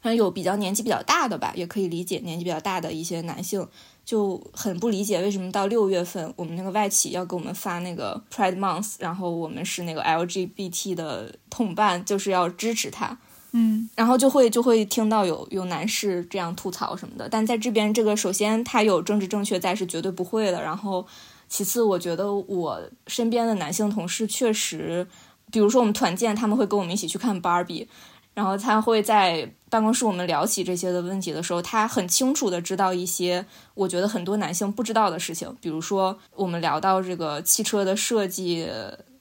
[0.00, 3.66] 反正有比较年纪比较大的吧，也可以理解年纪比较大的一些男性。
[4.06, 13.18] 就很不理解为什么到六月份我们那个外企要给我们发那个 Pride Month，然后我们是那个 LGBT 的同伴，就是要支持他，
[13.58, 17.26] 嗯，然后就会就会听到有有男士这样吐槽什么的。
[17.26, 21.06] 但在这边，这个首先他有政治正确在是绝对不会的，然后
[21.48, 25.06] 其次我觉得我身边的男性同事确实，
[25.50, 27.86] 比如说我们团建，他们会跟我们一起去看 Barbie。
[28.34, 33.42] 然后他会在办公室，我们聊起这些的问题的时候，他很清楚的知道一些
[33.72, 35.56] 我觉得很多男性不知道的事情。
[35.58, 38.68] 比如说，我们聊到这个汽车的设计，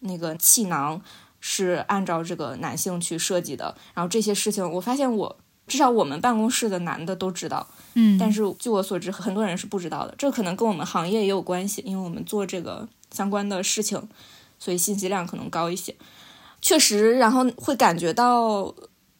[0.01, 1.01] 那个气囊
[1.47, 3.75] 是按照这个男性去设计的。
[3.93, 5.37] 然后这些事情，我发现我
[5.67, 10.15] 至少我们办公室的男的都知道，嗯，但是据我所知，很多人是不知道的。
[10.17, 14.09] 这可能跟我们行业也有关系，因为我们做这个相关的事情，
[14.57, 15.95] 所以信息量可能高一些。
[16.61, 18.73] 确实，然后会感觉到。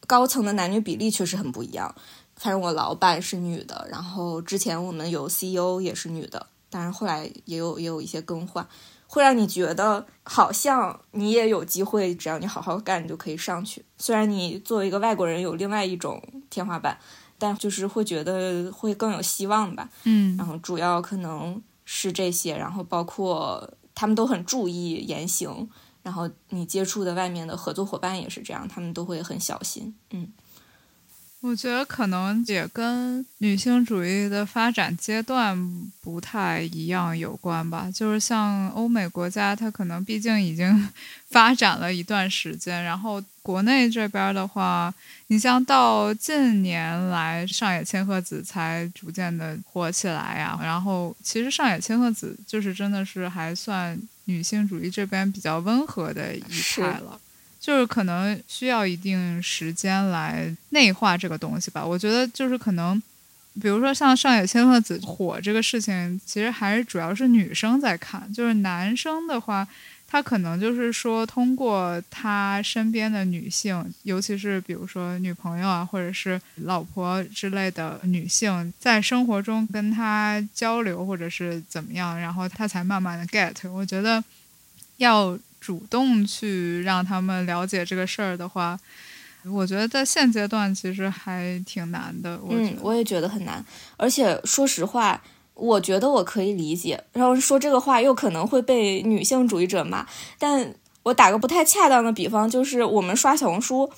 [0.08, 1.96] 高层的男女比例确实很不一样。
[2.36, 8.68] 反正我老板是女的，然后之前我们有 CEO 也是女的，当然后来也有也有一些更换，
[9.08, 13.84] 会让你觉得好像你也有机会，只要你好好干，你就可以上去。
[13.97, 16.97] 虽然你作为一个外国人有另外一种天花板，
[17.38, 19.89] 但就是会觉得会更有希望吧。
[20.03, 25.70] 嗯，然后主要可能是这些，然后包括他们都很注意言行。
[26.03, 29.95] 然后你接触的外面的合作伙伴也是这样，他们都会很小心。
[30.12, 30.32] 嗯，
[31.42, 35.56] 我觉得可能也跟女性主义的发展阶段
[36.02, 37.88] 不太一样有关吧。
[37.94, 40.90] 就是像欧美国家，它可能毕竟已经
[41.30, 44.92] 发展了一段时间，然后国内这边的话，
[45.28, 50.60] 你像到近年来上野千鹤子才逐渐的火起来呀。
[50.64, 54.00] 然后其实上野千鹤子就是真的是还算。
[54.28, 57.22] 女性主义这边比较温和的一派了，
[57.66, 61.84] 就是可能需要一定时间来内化这个东西吧。
[61.84, 63.01] 我觉得就是可能
[63.59, 69.68] 比如说像上野千鹤子火这个事情，其实还是主要是女生在看，就是男生的话。
[70.07, 83.70] 他可能就是说，通过他身边的女性，尤其是比如说女朋友啊，或者是老婆之类的女性，在生活中跟他交流，或者是怎么样，然后他才慢慢的 get。
[83.70, 84.24] 我觉得
[84.97, 88.78] 要主动去让他们了解这个事儿的话，
[89.43, 92.39] 我觉得在现阶段其实还挺难的。
[92.49, 93.66] 嗯，我也觉得很难，
[93.97, 95.22] 而且说实话。
[95.55, 100.05] 我觉得我可以理解，然后说这个话又可能会被女性主义者骂，
[100.38, 103.89] 但我打个不太恰当的比方，就是我们刷小红书，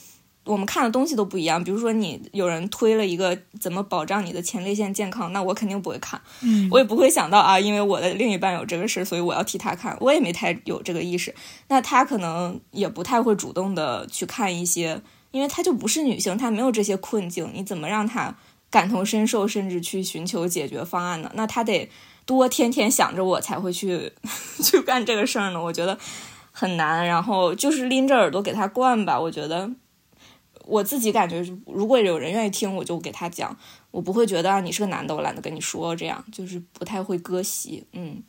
[0.47, 1.63] 我们看的东西都不一样。
[1.63, 11.35] 比如说你有人推了一个怎么保障你的前列腺健康，那我肯定不会看，嗯，我也不会想到啊，因为我的另一半有这个事，所以我要替他看，我也没太有这个意识。
[11.67, 18.35] 那他可能也不太会主动的去看一些，因为他就不是女性，他没有这些困境，你怎么让他？
[18.69, 21.31] 感同身受，甚至去寻求解决方案呢？
[21.35, 21.89] 那他得
[22.25, 24.11] 多天天想着我才会去
[24.61, 25.63] 去干这个事儿呢。
[25.63, 25.97] 我觉得
[26.51, 29.17] 很难，然后就是拎着耳朵给他灌吧。
[29.17, 29.71] 我觉得
[30.67, 33.57] 我自己感觉，如果有人愿意听，我就给他讲。
[33.89, 37.83] 我不会觉得你是个男的，我懒得跟你说，这样就是不太会割席。
[37.93, 38.21] 嗯。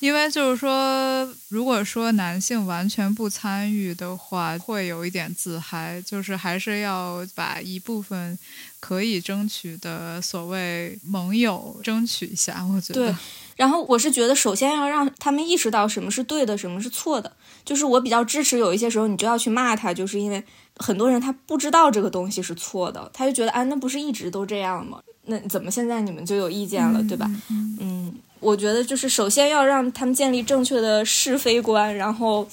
[0.00, 8.38] 因为就是说，如果说男性完全不参与的话，会有一点自嗨，就是还是要把一部分
[8.78, 12.64] 可以争取的所谓盟友争取一下。
[12.64, 13.16] 我觉得，对。
[13.58, 17.32] 然后我是觉得，首先要让他们意识到什么是对的，什么是错的。
[17.64, 20.40] 就是我比较支持，有一些时候你就要去骂他，就是因为
[20.76, 25.00] 很多人他不知道这个东西是错的，他就觉得啊，那不是一直都这样吗？
[25.24, 27.28] 那怎么现在你们就有意见了，对吧？
[27.50, 28.14] 嗯。
[28.40, 32.46] 我觉得就是首先要让他们建立正确的是非观，然后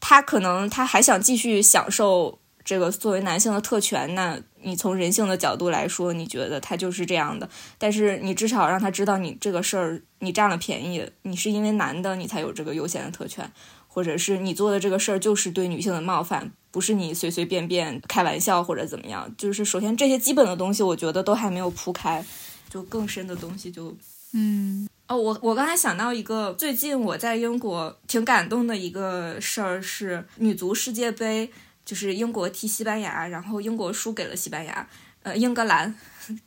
[0.00, 7.48] 他可能他还想继续享受这个作为男性的特权，那你从人性的角度来说，你觉得他就是这样的，
[7.78, 13.50] 但是你至少让他知道你这个事儿你占了便宜，你是因为男的你才有这个优先的特权，
[13.88, 22.24] 或者是你做的这个事儿就是对女性的冒犯，不是你随随便便开玩笑或者怎么样，就是首先这些基本的东西我觉得都还没有铺开，
[22.70, 23.96] 就更深的东西就
[24.32, 24.88] 嗯。
[25.08, 31.50] 哦，我我刚才想到一个最近我在英国挺感动的一个事儿，是女足世界杯，
[31.92, 34.88] 就是英国踢西班牙，然后英国输给了西班牙，
[35.22, 35.94] 呃，英格兰，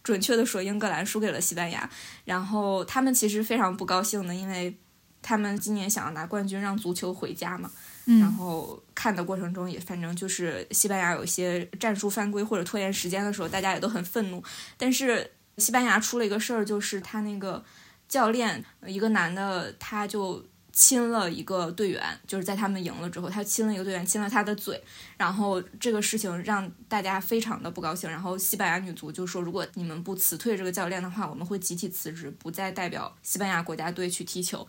[0.01, 1.87] 准确的说，英格兰输给了西班牙，
[2.23, 4.75] 然后他们其实非常不高兴的，因为
[5.21, 7.69] 他们今年想要拿冠军，让足球回家嘛，
[8.05, 14.43] 然后看的过程中也反正就是西班牙有一些战术犯规或者拖延时间的时候，大家也都很愤怒，
[14.77, 15.29] 但是
[15.59, 17.63] 西班牙出了一个事儿，就是他那个。
[18.07, 20.45] 教练一个男的，他就
[20.75, 24.83] 亲了一个队员，就是在他们赢了之后，他亲了一个队员，亲了他的嘴，
[25.15, 28.09] 然后这个事情让大家非常的不高兴。
[28.09, 34.67] 然后西班牙女足就说，如果你们不辞退这个教练的话，我们会集体辞职，不再代表西班牙国家队去踢球。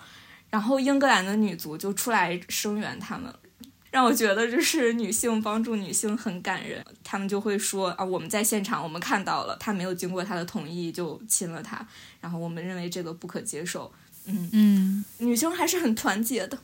[0.48, 3.34] 然后英格兰的女足就出来声援他们。
[3.90, 11.84] 让我觉得就是女性帮助女性很感人，他们就会说啊，我们在现场，我们看到了，他没有经过他的同意就亲了他，
[12.20, 13.90] 然后我们认为这个不可接受。
[14.26, 16.58] 嗯嗯，女生还是很团结的，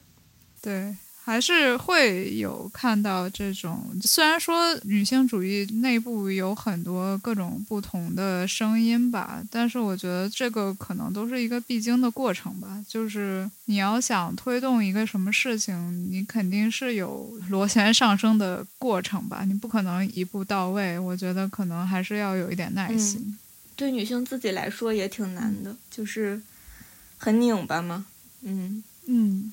[0.61, 0.95] 对。
[1.25, 12.85] 还是会有看到这种，虽然说女性主义内部有很多各种不同的声音吧，但是我觉得这个可能都是一个必经的过程吧。
[12.89, 20.99] 就是你要想推动一个什么事情，你肯定是有螺旋上升的过程吧，你不可能一步到位。
[20.99, 23.39] 我觉得可能还是要有一点耐心。
[23.77, 26.43] 对女性自己来说也挺难的，就是
[27.23, 28.05] 很拧巴吗。
[28.43, 29.53] 嗯嗯。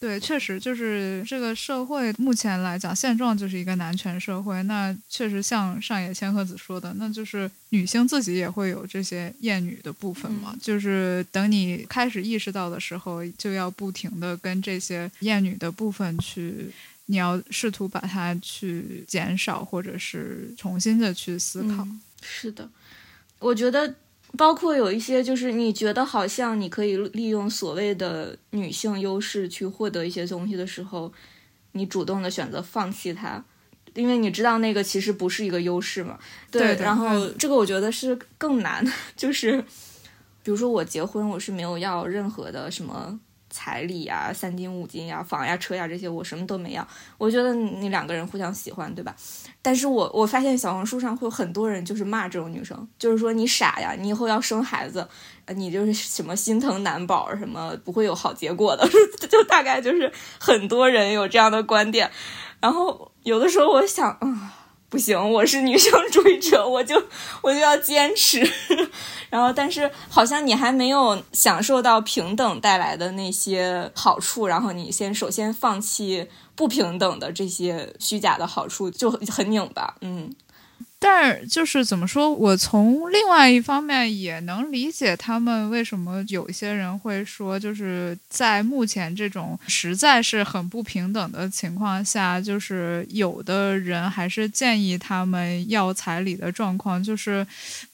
[0.00, 4.62] 对，确实就是这个社会目前来讲现状就是一个男权社会。
[4.62, 10.56] 那确实像上野千鹤子说的，那就是女性自己也会有这些厌女的部分嘛。
[10.58, 16.72] 就是等你开始意识到的时候，就要不停的跟这些厌女的部分去，
[17.04, 21.86] 你要试图把它去减少，或者是重新的去思考。
[22.22, 22.66] 是的，
[23.38, 23.94] 我觉得。
[24.36, 31.12] 包括有一些，就是你觉得好像你可以利用所谓的女性优势去获得一些东西的时候，
[31.72, 33.44] 你主动的选择放弃它，
[33.94, 36.18] 因为你知道那个其实不是一个优势嘛。
[36.50, 38.84] 对，然后这个我觉得是更难，
[39.16, 39.60] 就是
[40.42, 43.18] 比如说我结婚，我是没有要任何的什么。
[43.50, 46.86] 彩礼呀，三金五金呀，房呀，车呀，这些我什么都没要。
[47.18, 49.14] 我觉得你两个人互相喜欢，对吧？
[49.60, 55.06] 但是我我发现小红书上会有很多人就是骂这种女生，就是说你傻呀，你以后要生孩子，
[55.48, 58.88] 你就是什么心疼男宝，什么不会有好结果的，
[59.28, 62.10] 就大概就是很多人有这样的观点。
[62.60, 64.59] 然后有的时候我想，啊，
[64.90, 67.00] 不行，我是女性主义者，我就
[67.42, 68.40] 我就要坚持。
[69.30, 76.26] 然后，但是好像你还没有享受到平等带来的那些好处，然后你先首先放弃
[76.56, 79.94] 不平等的这些虚假的好处，就很拧巴。
[80.00, 80.34] 嗯。
[81.02, 97.46] 但是就是怎么说，我从另外一方面也能理解他们为什么有一些人会说，就是在目前这种实在是很不平等的情况下，就是有的人还是建议他们要彩礼的状况，就是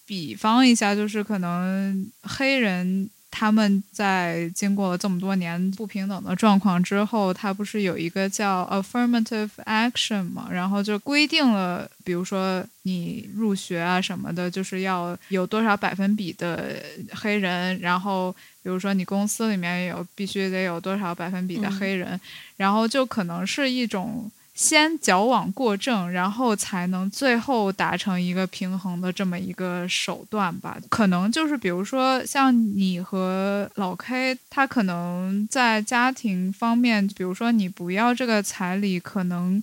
[0.04, 3.08] 比方一下，就是可能黑人。
[3.30, 10.48] 他们在经过了这么多年不平等的状况之后，他不是有一个叫 affirmative action 嘛？
[10.50, 22.18] 然后就规定了，比如说你入学啊什么的，就是要有多少百分比的黑人，然后比如说你公司里面有必须得有多少百分比的黑人，
[22.56, 24.30] 然后就可能是一种。
[24.56, 30.78] 先矫枉过正，然后才能最后达成一个平衡的这么一个手段吧。
[30.88, 39.62] 可能就是比如说像你和老 K，他可能在家庭方面，比如说你不要这个彩礼，可能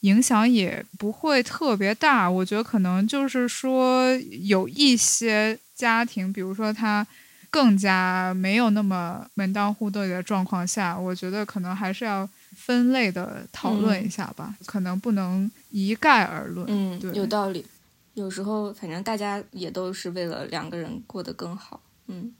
[0.00, 2.30] 影响也不会特别大。
[2.30, 4.10] 我觉得可能就是说
[4.40, 7.06] 有一些家庭，比如说他
[7.50, 12.26] 更加没有那么门当户对的状况下，我觉得可能还是要。
[12.60, 16.66] 分类的讨论一下吧，可能不能一概而论。
[16.68, 17.64] 嗯，对，有道理。
[18.14, 21.80] 有时候，反正大家也都是为了两个人过得更好。
[22.08, 22.34] 嗯，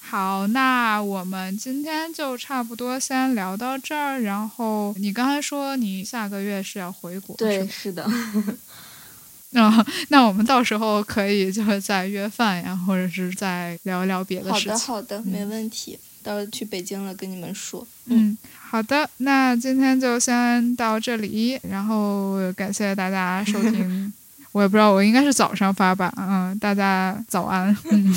[0.00, 4.20] 好，那我们今天就差不多先聊到这儿。
[4.20, 8.06] 然后你刚才说你下个月是要回国，对，是的。
[9.50, 14.78] 那 那我们到时候可以就是再约饭呀，或者是再聊一聊别的事情。
[14.78, 15.98] 好的，好的，没问题。
[16.28, 17.86] 到时候去北京了，跟你们说。
[18.06, 18.36] 嗯。
[18.70, 24.12] 好的，那今天就先到这里，然后感谢大家收听。
[24.52, 26.12] 我也不知道，我应该是早上发吧。
[26.18, 27.74] 嗯，大家早安。
[27.90, 28.14] 嗯，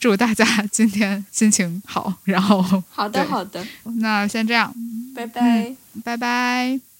[0.00, 2.12] 祝大家今天心情好。
[2.24, 2.60] 然后，
[2.90, 3.64] 好的，好的。
[3.98, 4.74] 那先这样，
[5.14, 6.91] 拜拜，拜拜。